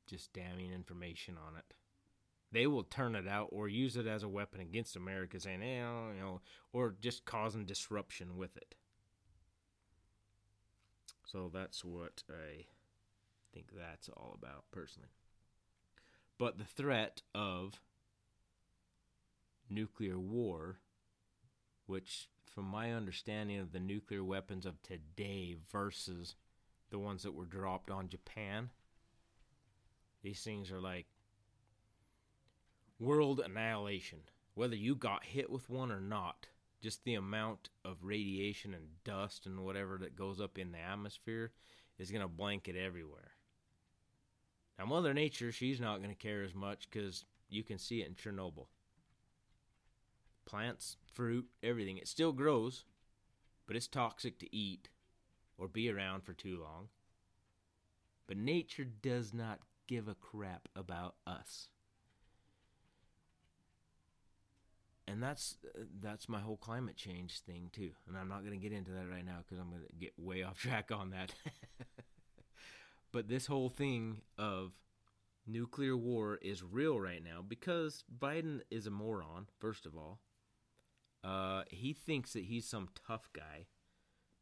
just 0.07 0.31
damning 0.33 0.71
information 0.71 1.35
on 1.47 1.57
it. 1.57 1.73
They 2.51 2.67
will 2.67 2.83
turn 2.83 3.15
it 3.15 3.27
out 3.27 3.49
or 3.51 3.67
use 3.67 3.97
it 3.97 4.07
as 4.07 4.23
a 4.23 4.29
weapon 4.29 4.61
against 4.61 4.95
America, 4.95 5.39
saying, 5.39 5.61
eh, 5.61 5.79
you 6.13 6.21
know, 6.21 6.41
or 6.71 6.95
just 7.01 7.25
causing 7.25 7.65
disruption 7.65 8.37
with 8.37 8.55
it. 8.55 8.75
So 11.25 11.49
that's 11.53 11.83
what 11.83 12.23
I 12.29 12.65
think 13.55 13.69
that's 13.73 14.09
all 14.09 14.37
about, 14.37 14.65
personally. 14.71 15.09
But 16.37 16.57
the 16.57 16.65
threat 16.65 17.21
of 17.33 17.79
nuclear 19.69 20.19
war, 20.19 20.79
which, 21.85 22.27
from 22.45 22.65
my 22.65 22.91
understanding 22.91 23.59
of 23.59 23.71
the 23.71 23.79
nuclear 23.79 24.23
weapons 24.23 24.65
of 24.65 24.81
today 24.81 25.55
versus 25.71 26.35
the 26.91 26.99
ones 26.99 27.23
that 27.23 27.33
were 27.33 27.45
dropped 27.45 27.89
on 27.89 28.09
Japan, 28.09 28.69
these 30.21 30.41
things 30.41 30.71
are 30.71 30.81
like 30.81 31.05
world 32.99 33.39
annihilation. 33.39 34.19
Whether 34.53 34.75
you 34.75 34.95
got 34.95 35.25
hit 35.25 35.49
with 35.49 35.69
one 35.69 35.91
or 35.91 36.01
not, 36.01 36.47
just 36.81 37.03
the 37.03 37.15
amount 37.15 37.69
of 37.83 38.03
radiation 38.03 38.73
and 38.73 39.03
dust 39.03 39.45
and 39.45 39.63
whatever 39.63 39.97
that 39.99 40.15
goes 40.15 40.41
up 40.41 40.57
in 40.57 40.71
the 40.71 40.79
atmosphere 40.79 41.51
is 41.97 42.11
going 42.11 42.21
to 42.21 42.27
blanket 42.27 42.75
everywhere. 42.75 43.34
Now, 44.77 44.85
Mother 44.85 45.13
Nature, 45.13 45.51
she's 45.51 45.79
not 45.79 45.97
going 45.97 46.09
to 46.09 46.15
care 46.15 46.43
as 46.43 46.53
much 46.53 46.89
because 46.89 47.25
you 47.49 47.63
can 47.63 47.77
see 47.77 48.01
it 48.01 48.07
in 48.07 48.15
Chernobyl. 48.15 48.67
Plants, 50.45 50.97
fruit, 51.11 51.47
everything. 51.63 51.97
It 51.97 52.07
still 52.07 52.33
grows, 52.33 52.83
but 53.67 53.75
it's 53.75 53.87
toxic 53.87 54.37
to 54.39 54.55
eat 54.55 54.89
or 55.57 55.67
be 55.67 55.89
around 55.89 56.23
for 56.23 56.33
too 56.33 56.59
long. 56.61 56.89
But 58.27 58.37
nature 58.37 58.83
does 58.83 59.33
not 59.33 59.59
give 59.87 60.07
a 60.07 60.15
crap 60.15 60.67
about 60.75 61.15
us. 61.25 61.69
And 65.07 65.21
that's 65.21 65.57
that's 66.01 66.27
my 66.27 66.39
whole 66.39 66.57
climate 66.57 66.97
change 66.97 67.39
thing 67.41 67.69
too. 67.71 67.91
And 68.07 68.17
I'm 68.17 68.27
not 68.27 68.39
going 68.39 68.59
to 68.59 68.63
get 68.63 68.75
into 68.75 68.91
that 68.91 69.07
right 69.09 69.25
now 69.25 69.37
cuz 69.47 69.59
I'm 69.59 69.69
going 69.69 69.83
to 69.83 69.95
get 69.99 70.13
way 70.17 70.41
off 70.41 70.59
track 70.59 70.91
on 70.91 71.11
that. 71.11 71.33
but 73.15 73.29
this 73.29 73.45
whole 73.45 73.69
thing 73.69 74.17
of 74.37 74.73
nuclear 75.47 75.95
war 75.95 76.37
is 76.41 76.61
real 76.61 76.99
right 76.99 77.23
now 77.23 77.41
because 77.47 78.03
Biden 78.13 78.59
is 78.69 78.87
a 78.87 78.91
moron, 78.91 79.47
first 79.57 79.85
of 79.85 79.95
all. 79.95 80.19
Uh, 81.23 81.63
he 81.69 81.93
thinks 81.93 82.33
that 82.33 82.43
he's 82.43 82.67
some 82.67 82.89
tough 83.07 83.29
guy, 83.31 83.67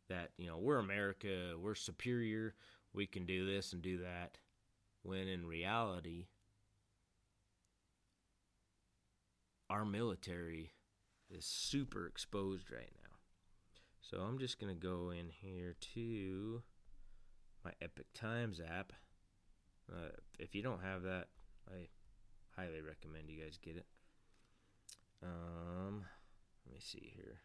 that, 0.09 0.31
you 0.39 0.47
know, 0.47 0.57
we're 0.57 0.79
America, 0.79 1.53
we're 1.61 1.75
superior, 1.75 2.55
we 2.95 3.05
can 3.05 3.27
do 3.27 3.45
this 3.45 3.73
and 3.73 3.83
do 3.83 3.99
that 3.99 4.39
when 5.03 5.27
in 5.27 5.45
reality, 5.45 6.25
our 9.69 9.85
military 9.85 10.71
is 11.29 11.45
super 11.45 12.07
exposed 12.07 12.71
right 12.71 12.91
now. 13.03 13.17
So 14.01 14.17
I'm 14.17 14.39
just 14.39 14.59
going 14.59 14.73
to 14.73 14.87
go 14.87 15.11
in 15.11 15.29
here 15.29 15.75
to 15.93 16.63
my 17.63 17.71
Epoch 17.81 18.05
Times 18.13 18.59
app. 18.59 18.93
Uh, 19.91 20.09
if 20.39 20.55
you 20.55 20.61
don't 20.61 20.81
have 20.81 21.03
that, 21.03 21.27
I 21.69 21.87
highly 22.55 22.81
recommend 22.81 23.29
you 23.29 23.43
guys 23.43 23.57
get 23.61 23.77
it. 23.77 23.85
Um, 25.21 26.03
let 26.65 26.73
me 26.73 26.79
see 26.81 27.11
here. 27.15 27.39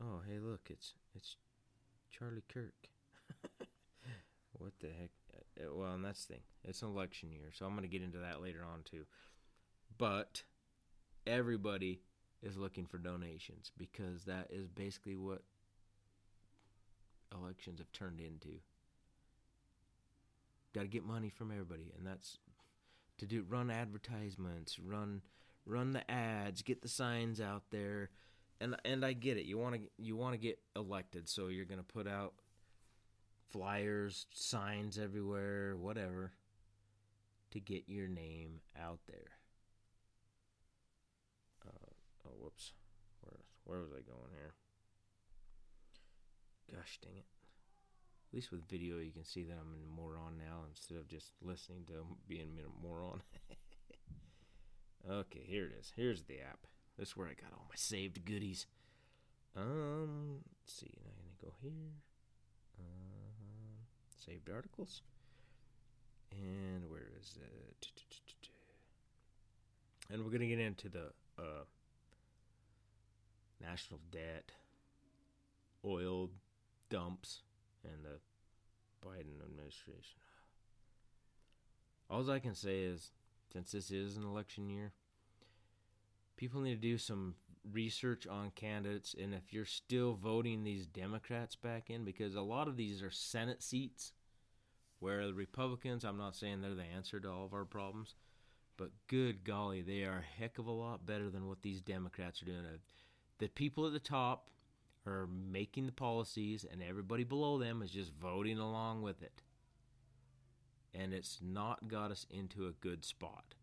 Oh, 0.00 0.20
hey, 0.28 0.38
look, 0.38 0.68
it's 0.70 0.94
it's 1.14 1.36
Charlie 2.10 2.44
Kirk. 2.48 2.88
What 4.58 4.72
the 4.80 4.88
heck? 4.88 5.10
Uh, 5.32 5.64
uh, 5.64 5.74
well, 5.74 5.92
and 5.92 6.04
that's 6.04 6.24
the 6.24 6.34
thing. 6.34 6.42
It's 6.64 6.82
an 6.82 6.88
election 6.88 7.30
year, 7.30 7.50
so 7.52 7.64
I'm 7.64 7.72
going 7.72 7.82
to 7.82 7.88
get 7.88 8.02
into 8.02 8.18
that 8.18 8.42
later 8.42 8.64
on 8.64 8.82
too. 8.84 9.06
But 9.96 10.42
everybody 11.26 12.00
is 12.42 12.56
looking 12.56 12.86
for 12.86 12.98
donations 12.98 13.72
because 13.76 14.24
that 14.24 14.48
is 14.50 14.68
basically 14.68 15.16
what 15.16 15.42
elections 17.34 17.78
have 17.78 17.92
turned 17.92 18.20
into. 18.20 18.60
Got 20.74 20.82
to 20.82 20.88
get 20.88 21.04
money 21.04 21.30
from 21.30 21.50
everybody, 21.50 21.92
and 21.96 22.06
that's 22.06 22.38
to 23.18 23.26
do 23.26 23.44
run 23.48 23.70
advertisements, 23.70 24.78
run 24.78 25.22
run 25.66 25.92
the 25.92 26.10
ads, 26.10 26.62
get 26.62 26.82
the 26.82 26.88
signs 26.88 27.40
out 27.40 27.64
there. 27.70 28.10
And 28.60 28.76
and 28.84 29.04
I 29.04 29.12
get 29.12 29.36
it. 29.36 29.44
You 29.44 29.58
want 29.58 29.76
to 29.76 29.80
you 29.98 30.16
want 30.16 30.34
to 30.34 30.38
get 30.38 30.58
elected, 30.76 31.28
so 31.28 31.48
you're 31.48 31.64
going 31.64 31.78
to 31.78 31.84
put 31.84 32.08
out 32.08 32.34
flyers, 33.50 34.26
signs 34.32 34.98
everywhere, 34.98 35.76
whatever, 35.76 36.32
to 37.50 37.60
get 37.60 37.84
your 37.86 38.08
name 38.08 38.60
out 38.80 39.00
there. 39.06 39.30
Uh, 41.66 41.90
oh, 42.26 42.34
whoops. 42.38 42.72
Where, 43.22 43.40
where 43.64 43.80
was 43.80 43.92
I 43.92 44.02
going 44.02 44.32
here? 44.32 44.54
Gosh 46.74 46.98
dang 47.02 47.16
it. 47.16 47.26
At 48.30 48.34
least 48.34 48.50
with 48.50 48.68
video, 48.68 48.98
you 48.98 49.10
can 49.10 49.24
see 49.24 49.42
that 49.44 49.54
I'm 49.58 49.74
a 49.74 50.00
moron 50.00 50.36
now 50.36 50.64
instead 50.68 50.98
of 50.98 51.08
just 51.08 51.32
listening 51.40 51.84
to 51.86 52.04
being 52.28 52.58
a 52.58 52.86
moron. 52.86 53.22
okay, 55.10 55.44
here 55.46 55.64
it 55.64 55.72
is. 55.80 55.92
Here's 55.96 56.24
the 56.24 56.40
app. 56.40 56.66
This 56.98 57.10
is 57.10 57.16
where 57.16 57.28
I 57.28 57.34
got 57.34 57.52
all 57.52 57.64
my 57.68 57.76
saved 57.76 58.24
goodies. 58.26 58.66
Um, 59.56 60.40
let's 60.62 60.78
see. 60.78 60.92
I'm 61.04 61.12
going 61.14 61.36
to 61.38 61.44
go 61.46 61.52
here. 61.62 61.94
Uh, 62.78 63.84
saved 64.18 64.50
articles. 64.50 65.02
And 66.32 66.90
where 66.90 67.08
is 67.18 67.38
it? 67.40 67.88
And 70.10 70.22
we're 70.22 70.30
going 70.30 70.40
to 70.40 70.46
get 70.46 70.58
into 70.58 70.88
the 70.88 71.12
uh, 71.38 71.64
national 73.60 74.00
debt, 74.10 74.52
oil 75.84 76.30
dumps, 76.90 77.42
and 77.84 78.04
the 78.04 78.18
Biden 79.06 79.42
administration. 79.44 80.20
All 82.10 82.30
I 82.30 82.38
can 82.38 82.54
say 82.54 82.80
is, 82.80 83.10
since 83.52 83.72
this 83.72 83.90
is 83.90 84.16
an 84.16 84.24
election 84.24 84.68
year, 84.68 84.92
people 86.36 86.60
need 86.60 86.80
to 86.80 86.88
do 86.88 86.98
some 86.98 87.34
research 87.72 88.26
on 88.26 88.50
candidates 88.54 89.14
and 89.20 89.34
if 89.34 89.52
you're 89.52 89.64
still 89.64 90.14
voting 90.14 90.64
these 90.64 90.86
Democrats 90.86 91.54
back 91.54 91.90
in 91.90 92.04
because 92.04 92.34
a 92.34 92.40
lot 92.40 92.66
of 92.68 92.76
these 92.76 93.02
are 93.02 93.10
Senate 93.10 93.62
seats 93.62 94.12
where 95.00 95.26
the 95.26 95.34
Republicans, 95.34 96.04
I'm 96.04 96.16
not 96.16 96.34
saying 96.34 96.60
they're 96.60 96.74
the 96.74 96.82
answer 96.82 97.20
to 97.20 97.30
all 97.30 97.44
of 97.44 97.54
our 97.54 97.64
problems, 97.64 98.14
but 98.76 98.90
good 99.06 99.44
golly, 99.44 99.82
they 99.82 100.04
are 100.04 100.24
a 100.24 100.40
heck 100.40 100.58
of 100.58 100.66
a 100.66 100.72
lot 100.72 101.06
better 101.06 101.30
than 101.30 101.46
what 101.46 101.62
these 101.62 101.80
Democrats 101.80 102.42
are 102.42 102.46
doing. 102.46 102.64
The 103.38 103.48
people 103.48 103.86
at 103.86 103.92
the 103.92 104.00
top 104.00 104.48
are 105.08 105.28
making 105.50 105.86
the 105.86 105.92
policies 105.92 106.64
and 106.70 106.82
everybody 106.82 107.24
below 107.24 107.58
them 107.58 107.82
is 107.82 107.90
just 107.90 108.12
voting 108.14 108.58
along 108.58 109.02
with 109.02 109.22
it. 109.22 109.42
And 110.94 111.12
it's 111.12 111.38
not 111.42 111.88
got 111.88 112.10
us 112.10 112.26
into 112.30 112.66
a 112.66 112.72
good 112.72 113.04
spot. 113.04 113.54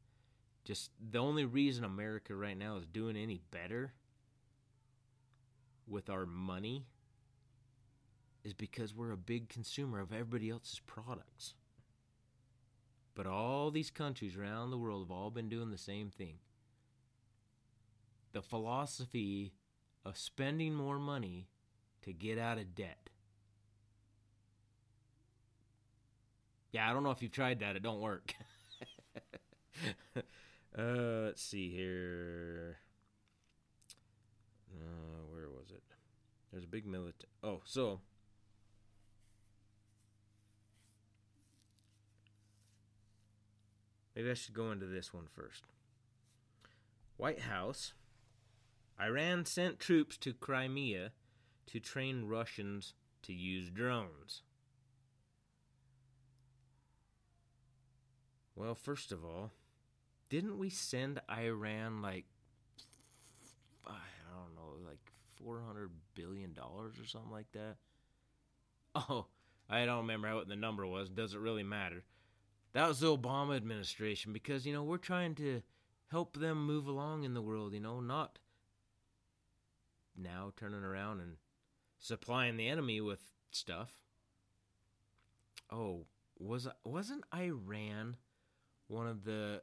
Just 0.64 0.92
the 1.00 1.20
only 1.20 1.46
reason 1.46 1.84
America 1.84 2.36
right 2.36 2.58
now 2.58 2.78
is 2.78 2.86
doing 2.86 3.16
any 3.16 3.40
better 3.52 3.94
with 5.88 6.10
our 6.10 6.26
money 6.26 6.86
is 8.44 8.54
because 8.54 8.94
we're 8.94 9.12
a 9.12 9.18
big 9.18 9.50
consumer 9.50 10.00
of 10.00 10.12
everybody 10.12 10.50
else's 10.50 10.80
products. 10.86 11.54
But 13.16 13.28
all 13.28 13.72
these 13.72 13.90
countries 13.92 14.36
around 14.36 14.72
the 14.72 14.78
world 14.78 15.08
have 15.08 15.16
all 15.16 15.32
been 15.32 15.50
doing 15.50 15.72
the 15.72 15.78
same 15.78 16.10
thing. 16.10 16.40
The 18.34 18.42
philosophy 18.42 19.54
of 20.06 20.18
spending 20.18 20.74
more 20.74 21.00
money 21.00 21.48
to 22.04 22.14
get 22.14 22.38
out 22.38 22.58
of 22.58 22.76
debt. 22.76 23.10
Yeah, 26.72 26.90
I 26.90 26.94
don't 26.94 27.04
know 27.04 27.12
if 27.12 27.22
you've 27.22 27.32
tried 27.32 27.60
that. 27.62 27.76
It 27.76 27.84
don't 27.84 28.02
work. 28.02 28.36
uh, 30.16 30.22
let's 30.78 31.42
see 31.42 31.74
here. 31.74 32.78
Uh, 34.72 35.24
where 35.32 35.50
was 35.50 35.72
it? 35.72 35.84
There's 36.52 36.66
a 36.66 36.68
big 36.68 36.86
military. 36.86 37.30
Oh, 37.44 37.62
so 37.64 38.02
maybe 44.16 44.30
I 44.30 44.34
should 44.34 44.54
go 44.54 44.72
into 44.72 44.86
this 44.86 45.14
one 45.14 45.28
first. 45.34 45.64
White 47.18 47.42
House. 47.42 47.94
Iran 49.00 49.46
sent 49.46 49.80
troops 49.80 50.18
to 50.18 50.34
Crimea 50.34 51.12
to 51.68 51.80
train 51.80 52.26
Russians 52.26 52.94
to 53.24 53.34
use 53.34 53.70
drones. 53.70 54.42
Well, 58.56 58.76
first 58.76 59.12
of 59.12 59.26
all, 59.26 59.52
didn't 60.30 60.58
we 60.58 60.70
send 60.70 61.22
Iran 61.30 62.02
like 62.02 62.26
I 63.86 63.98
don't 64.34 64.56
know, 64.56 64.88
like 64.88 65.12
400 65.36 65.92
billion 66.16 66.54
dollars 66.54 66.96
or 67.00 67.06
something 67.06 67.32
like 67.32 67.52
that? 67.54 67.76
Oh, 68.96 69.26
I 69.70 69.86
don't 69.86 70.08
remember 70.08 70.34
what 70.34 70.48
the 70.48 70.56
number 70.56 70.88
was. 70.88 71.10
Doesn't 71.10 71.42
really 71.42 71.64
matter. 71.64 72.06
That 72.72 72.88
was 72.88 73.02
the 73.02 73.16
Obama 73.16 73.58
administration 73.58 74.32
because 74.32 74.66
you 74.66 74.72
know, 74.72 74.84
we're 74.84 74.98
trying 74.98 75.36
to 75.36 75.62
help 76.08 76.38
them 76.38 76.66
move 76.66 76.88
along 76.88 77.26
in 77.26 77.34
the 77.34 77.42
world, 77.42 77.74
you 77.74 77.82
know, 77.82 78.00
not 78.00 78.40
now 80.18 80.52
turning 80.56 80.84
around 80.84 81.20
and 81.20 81.38
supplying 82.00 82.58
the 82.58 82.68
enemy 82.68 83.02
with 83.02 83.22
stuff. 83.52 83.92
Oh, 85.72 86.06
was 86.38 86.68
wasn't 86.84 87.24
Iran 87.34 88.18
one 88.88 89.08
of 89.08 89.24
the 89.24 89.62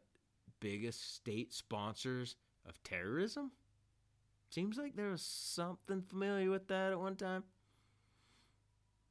biggest 0.61 1.15
state 1.15 1.53
sponsors 1.53 2.37
of 2.67 2.83
terrorism? 2.83 3.53
Seems 4.51 4.77
like 4.77 4.97
there 4.97 5.11
was 5.11 5.23
something 5.23 6.03
familiar 6.03 6.51
with 6.51 6.69
that 6.69 6.93
at 6.93 7.01
one 7.01 7.17
time. 7.17 7.45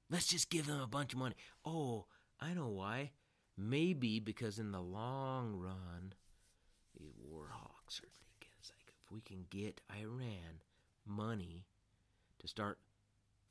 Let's 0.09 0.27
just 0.27 0.49
give 0.49 0.67
them 0.67 0.79
a 0.79 0.87
bunch 0.87 1.13
of 1.13 1.19
money. 1.19 1.35
Oh, 1.65 2.05
I 2.39 2.53
know 2.53 2.67
why. 2.67 3.11
Maybe 3.57 4.19
because 4.19 4.59
in 4.59 4.71
the 4.71 4.81
long 4.81 5.55
run, 5.55 6.13
these 6.97 7.13
war 7.17 7.47
hawks 7.51 7.99
are 7.99 8.11
thinking 8.19 8.51
it's 8.59 8.71
like 8.71 8.93
if 8.93 9.11
we 9.11 9.21
can 9.21 9.45
get 9.49 9.81
Iran 9.99 10.61
money 11.05 11.65
to 12.39 12.47
start 12.47 12.79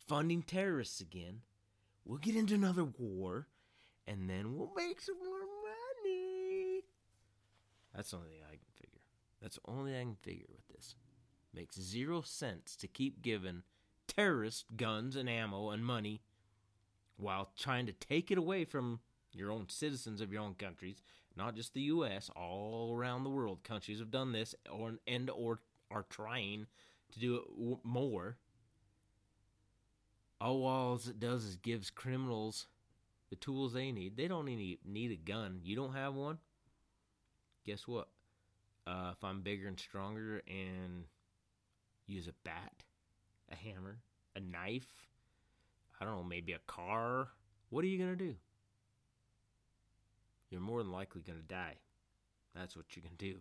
funding 0.06 0.42
terrorists 0.42 1.00
again, 1.00 1.42
we'll 2.04 2.18
get 2.18 2.36
into 2.36 2.54
another 2.54 2.84
war, 2.84 3.48
and 4.06 4.28
then 4.28 4.56
we'll 4.56 4.72
make 4.76 5.00
some 5.00 5.18
more 5.18 5.38
money. 5.38 6.84
That's 7.94 8.10
the 8.10 8.16
only 8.16 8.30
thing 8.30 8.42
I 8.46 8.52
can 8.52 8.72
figure. 8.74 9.00
That's 9.40 9.56
the 9.56 9.70
only 9.70 9.92
thing 9.92 10.00
I 10.00 10.04
can 10.04 10.16
figure 10.22 10.46
with 10.50 10.68
this. 10.68 10.94
Makes 11.54 11.80
zero 11.80 12.22
sense 12.22 12.76
to 12.76 12.86
keep 12.86 13.22
giving 13.22 13.62
terrorists 14.06 14.64
guns 14.76 15.16
and 15.16 15.28
ammo 15.28 15.70
and 15.70 15.84
money 15.84 16.22
while 17.16 17.50
trying 17.58 17.86
to 17.86 17.92
take 17.92 18.30
it 18.30 18.38
away 18.38 18.64
from 18.64 19.00
your 19.32 19.50
own 19.50 19.68
citizens 19.68 20.20
of 20.20 20.32
your 20.32 20.42
own 20.42 20.54
countries, 20.54 21.02
not 21.36 21.54
just 21.54 21.74
the 21.74 21.82
U.S. 21.82 22.30
All 22.34 22.94
around 22.96 23.24
the 23.24 23.30
world, 23.30 23.62
countries 23.62 23.98
have 24.00 24.10
done 24.10 24.32
this, 24.32 24.54
or 24.70 24.94
and 25.06 25.30
or 25.30 25.60
are 25.90 26.06
trying 26.08 26.66
to 27.12 27.20
do 27.20 27.36
it 27.36 27.42
w- 27.56 27.80
more. 27.82 28.36
All 30.40 30.60
walls 30.60 31.08
it 31.08 31.20
does 31.20 31.44
is 31.44 31.56
gives 31.56 31.90
criminals 31.90 32.66
the 33.28 33.36
tools 33.36 33.72
they 33.72 33.92
need. 33.92 34.16
They 34.16 34.28
don't 34.28 34.46
need 34.46 34.78
need 34.84 35.10
a 35.10 35.16
gun. 35.16 35.60
You 35.62 35.76
don't 35.76 35.92
have 35.94 36.14
one. 36.14 36.38
Guess 37.64 37.86
what? 37.86 38.08
Uh, 38.86 39.12
if 39.12 39.22
I'm 39.22 39.42
bigger 39.42 39.68
and 39.68 39.78
stronger 39.78 40.42
and 40.48 41.04
use 42.06 42.26
a 42.26 42.34
bat, 42.44 42.84
a 43.52 43.54
hammer, 43.54 43.98
a 44.34 44.40
knife, 44.40 45.06
I 46.00 46.04
don't 46.04 46.16
know, 46.16 46.24
maybe 46.24 46.52
a 46.52 46.60
car. 46.66 47.28
What 47.68 47.84
are 47.84 47.88
you 47.88 47.98
gonna 47.98 48.16
do? 48.16 48.34
You're 50.50 50.60
more 50.60 50.82
than 50.82 50.90
likely 50.90 51.22
gonna 51.22 51.40
die. 51.46 51.76
That's 52.54 52.76
what 52.76 52.86
you're 52.94 53.02
going 53.02 53.16
to 53.16 53.32
do. 53.32 53.40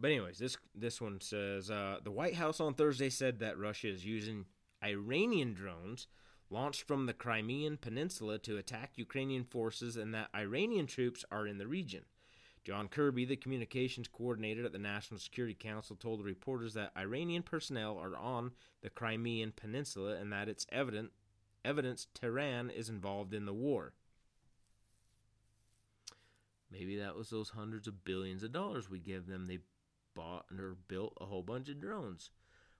But 0.00 0.12
anyways, 0.12 0.38
this 0.38 0.56
this 0.74 1.00
one 1.00 1.20
says 1.20 1.70
uh, 1.70 1.98
the 2.02 2.10
White 2.10 2.36
House 2.36 2.58
on 2.58 2.72
Thursday 2.72 3.10
said 3.10 3.38
that 3.40 3.58
Russia 3.58 3.88
is 3.88 4.06
using 4.06 4.46
Iranian 4.82 5.52
drones 5.52 6.06
launched 6.48 6.82
from 6.82 7.06
the 7.06 7.12
Crimean 7.12 7.76
Peninsula 7.76 8.38
to 8.38 8.56
attack 8.56 8.92
Ukrainian 8.96 9.44
forces, 9.44 9.96
and 9.96 10.14
that 10.14 10.30
Iranian 10.34 10.86
troops 10.86 11.24
are 11.30 11.46
in 11.46 11.58
the 11.58 11.66
region. 11.66 12.04
John 12.64 12.88
Kirby, 12.88 13.24
the 13.24 13.36
communications 13.36 14.08
coordinator 14.08 14.64
at 14.64 14.72
the 14.72 14.78
National 14.78 15.20
Security 15.20 15.54
Council, 15.54 15.96
told 15.96 16.24
reporters 16.24 16.74
that 16.74 16.92
Iranian 16.96 17.42
personnel 17.42 17.98
are 17.98 18.16
on 18.16 18.52
the 18.82 18.90
Crimean 18.90 19.52
Peninsula 19.54 20.16
and 20.16 20.32
that 20.32 20.48
it's 20.48 20.66
evident 20.72 21.10
evidence 21.62 22.06
Tehran 22.14 22.70
is 22.70 22.88
involved 22.88 23.34
in 23.34 23.44
the 23.44 23.52
war. 23.52 23.92
Maybe 26.70 26.96
that 26.96 27.16
was 27.16 27.28
those 27.28 27.50
hundreds 27.50 27.86
of 27.86 28.04
billions 28.04 28.42
of 28.42 28.52
dollars 28.52 28.88
we 28.88 28.98
give 28.98 29.26
them. 29.26 29.46
They 29.46 29.58
bought 30.14 30.46
or 30.56 30.76
built 30.88 31.16
a 31.20 31.26
whole 31.26 31.42
bunch 31.42 31.68
of 31.68 31.80
drones. 31.80 32.30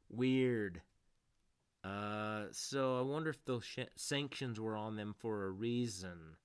Weird. 0.08 0.82
Uh, 1.82 2.44
so 2.52 2.98
I 2.98 3.02
wonder 3.02 3.30
if 3.30 3.44
those 3.44 3.64
sh- 3.64 3.80
sanctions 3.96 4.60
were 4.60 4.76
on 4.76 4.96
them 4.96 5.14
for 5.18 5.44
a 5.44 5.50
reason. 5.50 6.36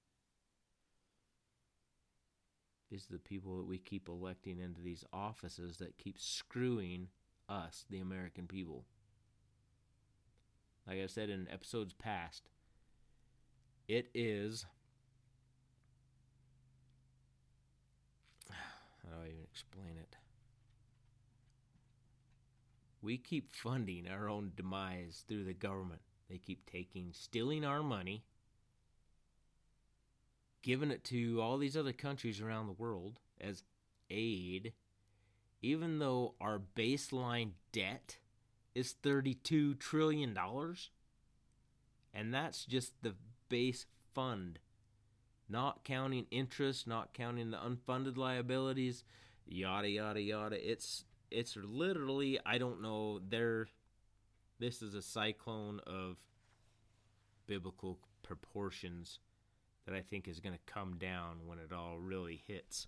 These 2.89 3.07
are 3.09 3.13
the 3.13 3.19
people 3.19 3.57
that 3.57 3.67
we 3.67 3.77
keep 3.77 4.07
electing 4.07 4.59
into 4.59 4.81
these 4.81 5.03
offices 5.11 5.77
that 5.77 5.97
keep 5.97 6.19
screwing 6.19 7.09
us, 7.49 7.85
the 7.89 7.99
American 7.99 8.47
people. 8.47 8.85
Like 10.87 10.99
I 10.99 11.07
said 11.07 11.29
in 11.29 11.47
episodes 11.51 11.93
past, 11.93 12.43
it 13.87 14.09
is. 14.13 14.65
How 18.49 19.09
do 19.09 19.15
I 19.23 19.27
even 19.27 19.43
explain 19.43 19.97
it? 19.99 20.15
We 23.05 23.19
keep 23.19 23.53
funding 23.53 24.07
our 24.07 24.27
own 24.27 24.53
demise 24.57 25.25
through 25.27 25.43
the 25.43 25.53
government. 25.53 26.01
They 26.27 26.39
keep 26.39 26.65
taking, 26.65 27.09
stealing 27.11 27.63
our 27.63 27.83
money, 27.83 28.23
giving 30.63 30.89
it 30.89 31.03
to 31.03 31.39
all 31.39 31.59
these 31.59 31.77
other 31.77 31.93
countries 31.93 32.41
around 32.41 32.65
the 32.65 32.73
world 32.73 33.19
as 33.39 33.61
aid, 34.09 34.73
even 35.61 35.99
though 35.99 36.33
our 36.41 36.59
baseline 36.75 37.51
debt 37.71 38.17
is 38.73 38.95
$32 39.03 39.77
trillion. 39.77 40.35
And 42.11 42.33
that's 42.33 42.65
just 42.65 42.93
the 43.03 43.13
base 43.49 43.85
fund, 44.15 44.57
not 45.47 45.83
counting 45.83 46.25
interest, 46.31 46.87
not 46.87 47.13
counting 47.13 47.51
the 47.51 47.57
unfunded 47.57 48.17
liabilities, 48.17 49.03
yada, 49.45 49.89
yada, 49.89 50.21
yada. 50.21 50.71
It's 50.71 51.05
it's 51.31 51.57
literally 51.57 52.39
I 52.45 52.57
don't 52.57 52.81
know 52.81 53.19
there 53.27 53.67
this 54.59 54.81
is 54.81 54.93
a 54.93 55.01
cyclone 55.01 55.79
of 55.85 56.17
biblical 57.47 57.99
proportions 58.23 59.19
that 59.85 59.95
I 59.95 60.01
think 60.01 60.27
is 60.27 60.39
going 60.39 60.55
to 60.55 60.73
come 60.73 60.97
down 60.97 61.45
when 61.45 61.59
it 61.59 61.71
all 61.71 61.97
really 61.99 62.41
hits. 62.47 62.87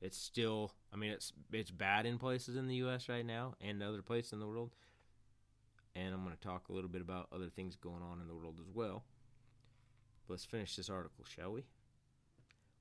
It's 0.00 0.18
still 0.18 0.72
I 0.92 0.96
mean 0.96 1.10
it's 1.10 1.32
it's 1.52 1.70
bad 1.70 2.06
in 2.06 2.18
places 2.18 2.56
in 2.56 2.66
the 2.66 2.76
US 2.76 3.08
right 3.08 3.24
now 3.26 3.54
and 3.60 3.82
other 3.82 4.02
places 4.02 4.32
in 4.32 4.40
the 4.40 4.46
world. 4.46 4.74
And 5.94 6.12
I'm 6.12 6.24
going 6.24 6.36
to 6.36 6.42
talk 6.42 6.68
a 6.68 6.72
little 6.72 6.90
bit 6.90 7.00
about 7.00 7.28
other 7.32 7.48
things 7.48 7.74
going 7.74 8.02
on 8.02 8.20
in 8.20 8.28
the 8.28 8.34
world 8.34 8.60
as 8.60 8.70
well. 8.74 9.04
Let's 10.28 10.44
finish 10.44 10.76
this 10.76 10.90
article, 10.90 11.24
shall 11.24 11.52
we? 11.52 11.64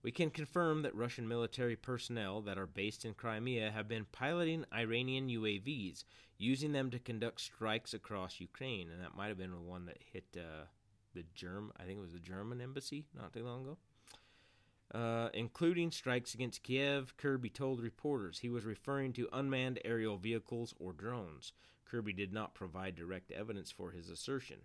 We 0.05 0.11
can 0.11 0.29
confirm 0.29 0.83
that 0.83 0.93
Russian 0.93 1.27
military 1.27 1.75
personnel 1.75 2.39
that 2.41 2.59
are 2.59 2.67
based 2.67 3.05
in 3.05 3.15
Crimea 3.15 3.71
have 3.71 3.87
been 3.87 4.05
piloting 4.11 4.63
Iranian 4.71 5.29
UAVs, 5.29 6.03
using 6.37 6.73
them 6.73 6.91
to 6.91 6.99
conduct 6.99 7.41
strikes 7.41 7.91
across 7.91 8.39
Ukraine, 8.39 8.91
and 8.91 9.01
that 9.01 9.17
might 9.17 9.29
have 9.29 9.39
been 9.39 9.49
the 9.49 9.57
one 9.57 9.87
that 9.87 9.97
hit 10.13 10.25
uh, 10.37 10.65
the 11.15 11.23
Germ. 11.33 11.71
I 11.79 11.85
think 11.85 11.97
it 11.97 12.03
was 12.03 12.13
the 12.13 12.19
German 12.19 12.61
embassy 12.61 13.05
not 13.15 13.33
too 13.33 13.43
long 13.43 13.63
ago. 13.63 13.77
Uh, 14.93 15.29
including 15.33 15.89
strikes 15.89 16.35
against 16.35 16.61
Kiev, 16.61 17.17
Kirby 17.17 17.49
told 17.49 17.81
reporters 17.81 18.37
he 18.37 18.49
was 18.49 18.63
referring 18.63 19.11
to 19.13 19.27
unmanned 19.33 19.79
aerial 19.83 20.17
vehicles 20.17 20.75
or 20.77 20.93
drones. 20.93 21.51
Kirby 21.83 22.13
did 22.13 22.31
not 22.31 22.53
provide 22.53 22.95
direct 22.95 23.31
evidence 23.31 23.71
for 23.71 23.89
his 23.89 24.11
assertion. 24.11 24.57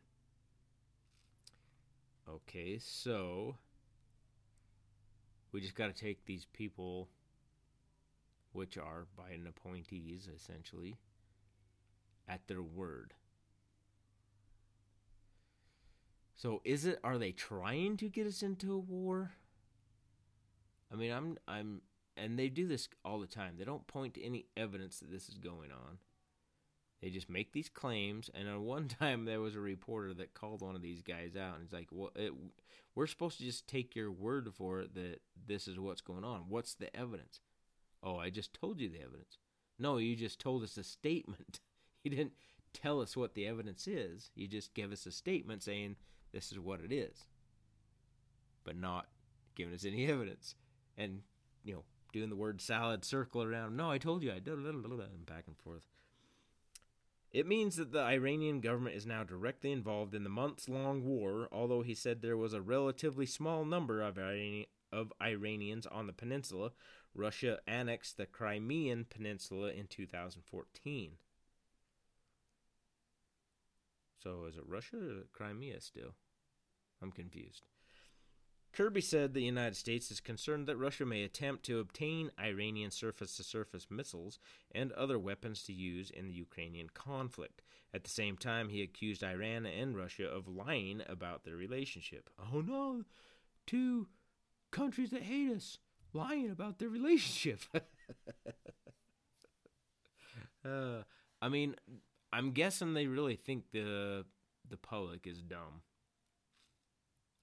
Okay, 2.29 2.79
so 2.79 3.57
We 5.53 5.61
just 5.61 5.75
got 5.75 5.95
to 5.95 6.01
take 6.01 6.25
these 6.25 6.47
people, 6.53 7.09
which 8.53 8.79
are 8.79 9.07
Biden 9.19 9.49
appointees 9.49 10.29
essentially, 10.35 10.97
at 12.29 12.47
their 12.47 12.63
word. 12.63 13.15
So 16.37 16.63
is 16.65 16.87
it 16.87 16.99
are 17.05 17.19
they 17.19 17.33
trying 17.33 17.97
to 17.99 18.09
get 18.09 18.27
us 18.27 18.43
into 18.43 18.73
a 18.73 18.79
war? 18.79 19.33
I 20.91 20.97
mean, 20.97 21.13
I'm 21.13 21.37
I'm 21.47 21.83
and 22.17 22.39
they 22.39 22.49
do 22.49 22.67
this 22.67 22.89
all 23.05 23.21
the 23.21 23.27
time. 23.27 23.55
They 23.59 23.65
don't 23.65 23.87
point 23.87 24.15
to 24.15 24.25
any 24.25 24.47
evidence 24.57 25.01
that 25.01 25.11
this 25.11 25.29
is 25.29 25.37
going 25.37 25.71
on. 25.71 25.99
They 27.01 27.11
just 27.11 27.31
make 27.31 27.53
these 27.53 27.69
claims. 27.69 28.31
And 28.35 28.49
on 28.49 28.63
one 28.63 28.89
time, 29.01 29.25
there 29.25 29.41
was 29.41 29.57
a 29.57 29.61
reporter 29.61 30.15
that 30.15 30.35
called 30.35 30.63
one 30.63 30.77
of 30.77 30.83
these 30.83 31.03
guys 31.03 31.37
out, 31.37 31.55
and 31.55 31.63
he's 31.63 31.73
like, 31.73 31.89
"Well, 31.91 32.11
it, 32.15 32.33
we're 32.95 33.07
supposed 33.07 33.39
to 33.39 33.45
just 33.45 33.67
take 33.67 33.97
your 33.97 34.11
word 34.11 34.51
for 34.55 34.81
it 34.81 34.95
that 34.95 35.21
this 35.47 35.69
is 35.69 35.79
what's 35.79 36.01
going 36.01 36.25
on. 36.25 36.45
What's 36.49 36.75
the 36.75 36.95
evidence?" 36.97 37.41
Oh, 38.03 38.17
I 38.17 38.31
just 38.31 38.55
told 38.55 38.81
you 38.81 38.89
the 38.89 39.03
evidence. 39.03 39.39
No, 39.79 39.99
you 39.99 40.17
just 40.17 40.39
told 40.41 40.63
us 40.63 40.77
a 40.77 40.85
statement. 40.85 41.61
You 42.03 42.11
didn't 42.11 42.33
tell 42.73 43.03
us 43.03 43.15
what 43.15 43.35
the 43.35 43.47
evidence 43.47 43.87
is. 43.87 44.31
You 44.35 44.49
just 44.49 44.73
gave 44.73 44.91
us 44.91 45.05
a 45.05 45.13
statement 45.13 45.63
saying 45.63 45.97
this 46.33 46.51
is 46.51 46.59
what 46.59 46.81
it 46.81 46.91
is, 46.91 47.27
but 48.65 48.75
not 48.75 49.09
giving 49.55 49.75
us 49.75 49.85
any 49.85 50.07
evidence. 50.11 50.55
And 50.97 51.21
you 51.63 51.75
know, 51.75 51.85
doing 52.15 52.31
the 52.31 52.37
word 52.37 52.63
salad 52.63 53.05
circle 53.05 53.43
around. 53.43 53.77
No, 53.77 53.91
I 53.91 53.99
told 53.99 54.23
you 54.23 54.33
I 54.33 54.39
did 54.39 54.55
a 54.55 54.57
little 54.57 54.97
back 55.27 55.45
and 55.47 55.59
forth. 55.59 55.87
It 57.33 57.47
means 57.47 57.77
that 57.77 57.93
the 57.93 58.03
Iranian 58.03 58.61
government 58.61 58.97
is 58.97 59.07
now 59.07 59.23
directly 59.23 59.71
involved 59.71 60.15
in 60.15 60.25
the 60.25 60.31
months 60.31 60.69
long 60.69 61.05
war, 61.05 61.49
although 61.53 61.83
he 61.83 61.95
said 61.95 62.23
there 62.23 62.37
was 62.37 62.53
a 62.53 62.61
relatively 62.61 63.27
small 63.27 63.65
number 63.65 64.03
of, 64.03 64.19
of 64.93 65.13
Iranians 65.23 65.87
on 65.87 66.09
the 66.09 66.13
peninsula. 66.13 66.73
Russia 67.15 67.59
annexed 67.67 68.17
the 68.17 68.27
Crimean 68.27 69.07
Peninsula 69.09 69.71
in 69.71 69.87
2014. 69.87 71.13
So 74.23 74.45
is 74.47 74.57
it 74.57 74.65
Russia 74.67 74.97
or 74.97 75.27
Crimea 75.33 75.81
still? 75.81 76.15
I'm 77.01 77.13
confused. 77.13 77.63
Kirby 78.73 79.01
said 79.01 79.35
the 79.35 79.43
United 79.43 79.77
States 79.77 80.11
is 80.11 80.21
concerned 80.21 80.67
that 80.67 80.77
Russia 80.77 81.05
may 81.05 81.25
attempt 81.25 81.65
to 81.65 81.81
obtain 81.81 82.31
Iranian 82.41 82.91
surface 82.91 83.37
to 83.37 83.43
surface 83.43 83.89
missiles 83.91 84.39
and 84.73 84.93
other 84.93 85.19
weapons 85.19 85.65
to 85.65 85.73
use 85.73 86.11
in 86.11 86.29
the 86.29 86.35
Ukrainian 86.35 86.89
conflict. 86.89 87.63
At 87.93 88.05
the 88.05 88.11
same 88.11 88.37
time, 88.37 88.69
he 88.69 88.83
accused 88.83 89.25
Iran 89.25 89.67
and 89.67 89.97
Russia 89.97 90.27
of 90.27 90.47
lying 90.47 91.03
about 91.09 91.45
their 91.45 91.57
relationship. 91.57 92.31
Oh 92.39 92.61
no, 92.61 93.03
two 93.67 94.07
countries 94.71 95.11
that 95.11 95.23
hate 95.23 95.51
us 95.51 95.79
lying 96.13 96.51
about 96.51 96.79
their 96.79 96.89
relationship. 96.89 97.61
uh, 100.65 101.03
I 101.43 101.49
mean, 101.49 101.75
I'm 102.33 102.53
guessing 102.53 102.95
they 102.95 103.09
really 103.09 103.37
think 103.37 103.65
the 103.73 104.25
the 104.69 104.77
public 104.77 105.27
is 105.27 105.43
dumb. 105.43 105.83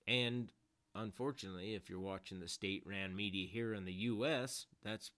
And 0.08 0.54
unfortunately, 0.98 1.76
if 1.76 1.90
you're 1.90 2.00
watching 2.00 2.40
the 2.40 2.48
state 2.48 2.84
ran 2.86 3.16
media 3.16 3.48
here 3.48 3.74
in 3.74 3.86
the 3.86 3.94
US, 3.94 4.66
that's 4.84 5.12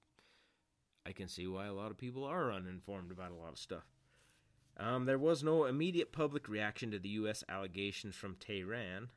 I 1.05 1.11
can 1.11 1.27
see 1.27 1.47
why 1.47 1.65
a 1.65 1.73
lot 1.73 1.91
of 1.91 1.97
people 1.97 2.23
are 2.25 2.51
uninformed 2.51 3.11
about 3.11 3.31
a 3.31 3.35
lot 3.35 3.53
of 3.53 3.57
stuff. 3.57 3.85
Um, 4.77 5.05
there 5.05 5.17
was 5.17 5.43
no 5.43 5.65
immediate 5.65 6.11
public 6.11 6.47
reaction 6.47 6.91
to 6.91 6.99
the 6.99 7.09
U.S. 7.09 7.43
allegations 7.49 8.15
from 8.15 8.35
Tehran. 8.35 9.09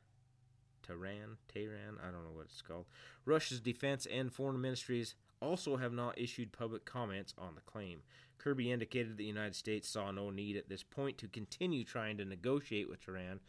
Tehran? 0.81 1.37
Tehran? 1.53 1.97
I 2.01 2.11
don't 2.11 2.23
know 2.25 2.35
what 2.35 2.45
it's 2.45 2.61
called. 2.61 2.85
Russia's 3.25 3.61
defense 3.61 4.05
and 4.11 4.33
foreign 4.33 4.59
ministries 4.59 5.15
also 5.41 5.77
have 5.77 5.93
not 5.93 6.17
issued 6.17 6.51
public 6.51 6.85
comments 6.85 7.33
on 7.37 7.55
the 7.55 7.61
claim. 7.61 8.01
Kirby 8.37 8.71
indicated 8.71 9.17
the 9.17 9.23
United 9.23 9.55
States 9.55 9.87
saw 9.87 10.11
no 10.11 10.29
need 10.29 10.57
at 10.57 10.67
this 10.67 10.83
point 10.83 11.17
to 11.19 11.27
continue 11.27 11.83
trying 11.83 12.17
to 12.17 12.25
negotiate 12.25 12.89
with 12.89 13.05
Tehran. 13.05 13.39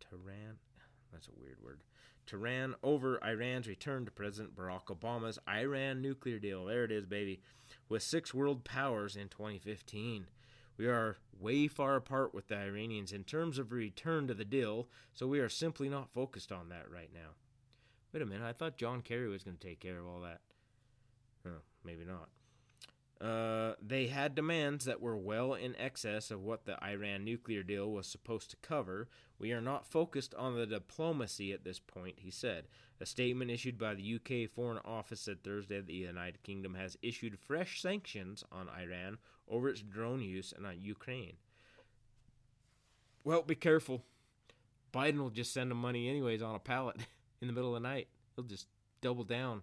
Tehran? 0.00 0.58
That's 1.12 1.28
a 1.28 1.40
weird 1.40 1.58
word. 1.62 1.80
Tehran 2.26 2.74
over 2.82 3.18
Iran's 3.24 3.66
return 3.66 4.04
to 4.04 4.10
President 4.10 4.54
Barack 4.54 4.86
Obama's 4.86 5.38
Iran 5.48 6.00
nuclear 6.00 6.38
deal. 6.38 6.66
There 6.66 6.84
it 6.84 6.92
is, 6.92 7.06
baby. 7.06 7.40
With 7.88 8.02
six 8.02 8.32
world 8.32 8.64
powers 8.64 9.16
in 9.16 9.28
2015. 9.28 10.26
We 10.76 10.86
are 10.86 11.18
way 11.38 11.68
far 11.68 11.96
apart 11.96 12.32
with 12.32 12.48
the 12.48 12.56
Iranians 12.56 13.12
in 13.12 13.24
terms 13.24 13.58
of 13.58 13.70
return 13.72 14.26
to 14.28 14.34
the 14.34 14.44
deal, 14.44 14.88
so 15.12 15.26
we 15.26 15.40
are 15.40 15.48
simply 15.48 15.88
not 15.88 16.14
focused 16.14 16.52
on 16.52 16.68
that 16.70 16.90
right 16.90 17.10
now. 17.12 17.34
Wait 18.12 18.22
a 18.22 18.26
minute, 18.26 18.46
I 18.46 18.52
thought 18.52 18.78
John 18.78 19.02
Kerry 19.02 19.28
was 19.28 19.42
going 19.42 19.58
to 19.58 19.66
take 19.66 19.80
care 19.80 19.98
of 19.98 20.06
all 20.06 20.20
that. 20.20 20.40
Oh, 21.46 21.60
maybe 21.84 22.04
not. 22.04 22.28
Uh, 23.20 23.74
they 23.86 24.06
had 24.06 24.34
demands 24.34 24.86
that 24.86 25.02
were 25.02 25.16
well 25.16 25.52
in 25.52 25.76
excess 25.76 26.30
of 26.30 26.42
what 26.42 26.64
the 26.64 26.82
Iran 26.82 27.22
nuclear 27.22 27.62
deal 27.62 27.90
was 27.90 28.06
supposed 28.06 28.50
to 28.50 28.56
cover. 28.56 29.08
We 29.38 29.52
are 29.52 29.60
not 29.60 29.86
focused 29.86 30.34
on 30.34 30.54
the 30.56 30.66
diplomacy 30.66 31.52
at 31.52 31.62
this 31.62 31.78
point, 31.78 32.16
he 32.20 32.30
said. 32.30 32.64
A 32.98 33.04
statement 33.04 33.50
issued 33.50 33.78
by 33.78 33.94
the 33.94 34.14
UK 34.14 34.50
Foreign 34.50 34.80
Office 34.86 35.20
said 35.20 35.42
Thursday 35.42 35.76
that 35.76 35.86
the 35.86 35.94
United 35.94 36.42
Kingdom 36.42 36.74
has 36.74 36.96
issued 37.02 37.38
fresh 37.38 37.82
sanctions 37.82 38.42
on 38.50 38.68
Iran 38.70 39.18
over 39.48 39.68
its 39.68 39.82
drone 39.82 40.22
use 40.22 40.54
and 40.56 40.66
on 40.66 40.80
Ukraine. 40.80 41.36
Well, 43.22 43.42
be 43.42 43.54
careful. 43.54 44.02
Biden 44.94 45.18
will 45.18 45.30
just 45.30 45.52
send 45.52 45.70
them 45.70 45.78
money 45.78 46.08
anyways 46.08 46.42
on 46.42 46.54
a 46.54 46.58
pallet 46.58 46.96
in 47.42 47.48
the 47.48 47.52
middle 47.52 47.76
of 47.76 47.82
the 47.82 47.88
night. 47.88 48.08
He'll 48.34 48.44
just 48.46 48.66
double 49.02 49.24
down 49.24 49.62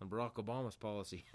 on 0.00 0.08
Barack 0.08 0.34
Obama's 0.34 0.76
policy. 0.76 1.24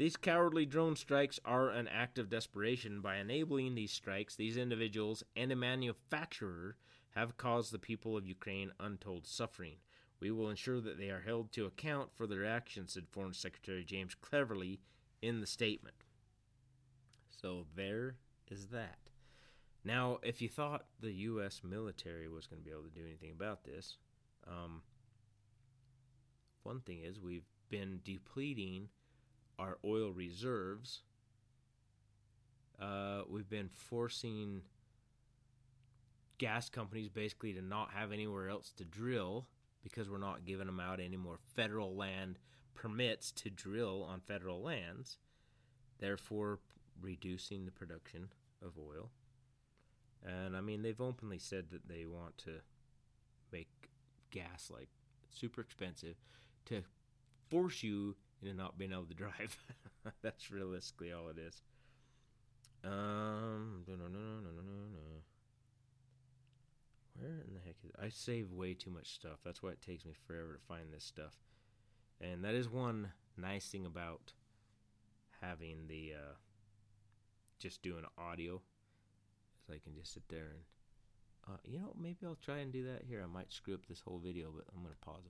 These 0.00 0.16
cowardly 0.16 0.64
drone 0.64 0.96
strikes 0.96 1.38
are 1.44 1.68
an 1.68 1.86
act 1.86 2.18
of 2.18 2.30
desperation. 2.30 3.02
By 3.02 3.16
enabling 3.16 3.74
these 3.74 3.92
strikes, 3.92 4.34
these 4.34 4.56
individuals 4.56 5.22
and 5.36 5.52
a 5.52 5.56
manufacturer 5.56 6.78
have 7.10 7.36
caused 7.36 7.70
the 7.70 7.78
people 7.78 8.16
of 8.16 8.26
Ukraine 8.26 8.72
untold 8.80 9.26
suffering. 9.26 9.76
We 10.18 10.30
will 10.30 10.48
ensure 10.48 10.80
that 10.80 10.96
they 10.96 11.10
are 11.10 11.20
held 11.20 11.52
to 11.52 11.66
account 11.66 12.14
for 12.14 12.26
their 12.26 12.46
actions, 12.46 12.94
said 12.94 13.08
Foreign 13.10 13.34
Secretary 13.34 13.84
James 13.84 14.14
Cleverly 14.14 14.80
in 15.20 15.42
the 15.42 15.46
statement. 15.46 15.96
So 17.28 17.66
there 17.76 18.14
is 18.50 18.68
that. 18.68 19.10
Now, 19.84 20.18
if 20.22 20.40
you 20.40 20.48
thought 20.48 20.86
the 21.00 21.12
U.S. 21.12 21.60
military 21.62 22.26
was 22.26 22.46
going 22.46 22.62
to 22.62 22.64
be 22.64 22.72
able 22.72 22.84
to 22.84 22.88
do 22.88 23.04
anything 23.04 23.32
about 23.32 23.64
this, 23.64 23.98
um, 24.48 24.80
one 26.62 26.80
thing 26.80 27.02
is 27.02 27.20
we've 27.20 27.50
been 27.68 28.00
depleting 28.02 28.88
our 29.60 29.78
oil 29.84 30.10
reserves. 30.10 31.02
Uh, 32.80 33.22
we've 33.28 33.48
been 33.48 33.68
forcing 33.68 34.62
gas 36.38 36.70
companies 36.70 37.10
basically 37.10 37.52
to 37.52 37.60
not 37.60 37.90
have 37.94 38.10
anywhere 38.10 38.48
else 38.48 38.72
to 38.78 38.84
drill 38.84 39.46
because 39.82 40.08
we're 40.08 40.18
not 40.18 40.46
giving 40.46 40.66
them 40.66 40.80
out 40.80 40.98
any 40.98 41.16
more 41.16 41.38
federal 41.54 41.94
land 41.94 42.38
permits 42.74 43.30
to 43.32 43.50
drill 43.50 44.02
on 44.02 44.20
federal 44.20 44.62
lands, 44.62 45.18
therefore 45.98 46.58
reducing 47.02 47.66
the 47.66 47.72
production 47.72 48.28
of 48.64 48.72
oil. 48.78 49.10
And 50.24 50.56
I 50.56 50.60
mean, 50.62 50.82
they've 50.82 51.00
openly 51.00 51.38
said 51.38 51.66
that 51.70 51.88
they 51.88 52.06
want 52.06 52.38
to 52.38 52.52
make 53.52 53.90
gas 54.30 54.70
like 54.72 54.88
super 55.30 55.60
expensive 55.60 56.16
to 56.66 56.82
force 57.50 57.82
you 57.82 58.16
into 58.42 58.54
not 58.54 58.78
being 58.78 58.92
able 58.92 59.04
to 59.04 59.14
drive. 59.14 59.56
That's 60.22 60.50
realistically 60.50 61.12
all 61.12 61.28
it 61.28 61.38
is. 61.38 61.62
Um, 62.84 63.84
no, 63.86 63.94
no, 63.94 64.04
no, 64.04 64.18
no, 64.18 64.50
no, 64.50 64.62
no, 64.62 64.86
no. 64.92 65.22
Where 67.18 67.42
in 67.46 67.54
the 67.54 67.60
heck 67.60 67.76
is? 67.84 67.90
I 68.00 68.08
save 68.08 68.50
way 68.52 68.72
too 68.74 68.90
much 68.90 69.12
stuff. 69.12 69.40
That's 69.44 69.62
why 69.62 69.70
it 69.70 69.82
takes 69.82 70.06
me 70.06 70.12
forever 70.26 70.54
to 70.54 70.66
find 70.66 70.92
this 70.92 71.04
stuff. 71.04 71.34
And 72.20 72.44
that 72.44 72.54
is 72.54 72.68
one 72.68 73.12
nice 73.36 73.68
thing 73.68 73.84
about 73.84 74.32
having 75.40 75.86
the 75.88 76.14
uh, 76.16 76.34
just 77.58 77.82
doing 77.82 78.04
audio. 78.16 78.62
Is 79.62 79.74
I 79.74 79.78
can 79.78 79.94
just 79.94 80.14
sit 80.14 80.22
there 80.28 80.52
and 80.54 80.60
uh, 81.48 81.58
you 81.64 81.78
know 81.78 81.94
maybe 82.00 82.18
I'll 82.24 82.38
try 82.42 82.58
and 82.58 82.72
do 82.72 82.84
that 82.84 83.02
here. 83.06 83.22
I 83.22 83.26
might 83.26 83.52
screw 83.52 83.74
up 83.74 83.86
this 83.86 84.00
whole 84.00 84.18
video, 84.18 84.50
but 84.54 84.64
I'm 84.74 84.82
gonna 84.82 84.94
pause. 85.00 85.16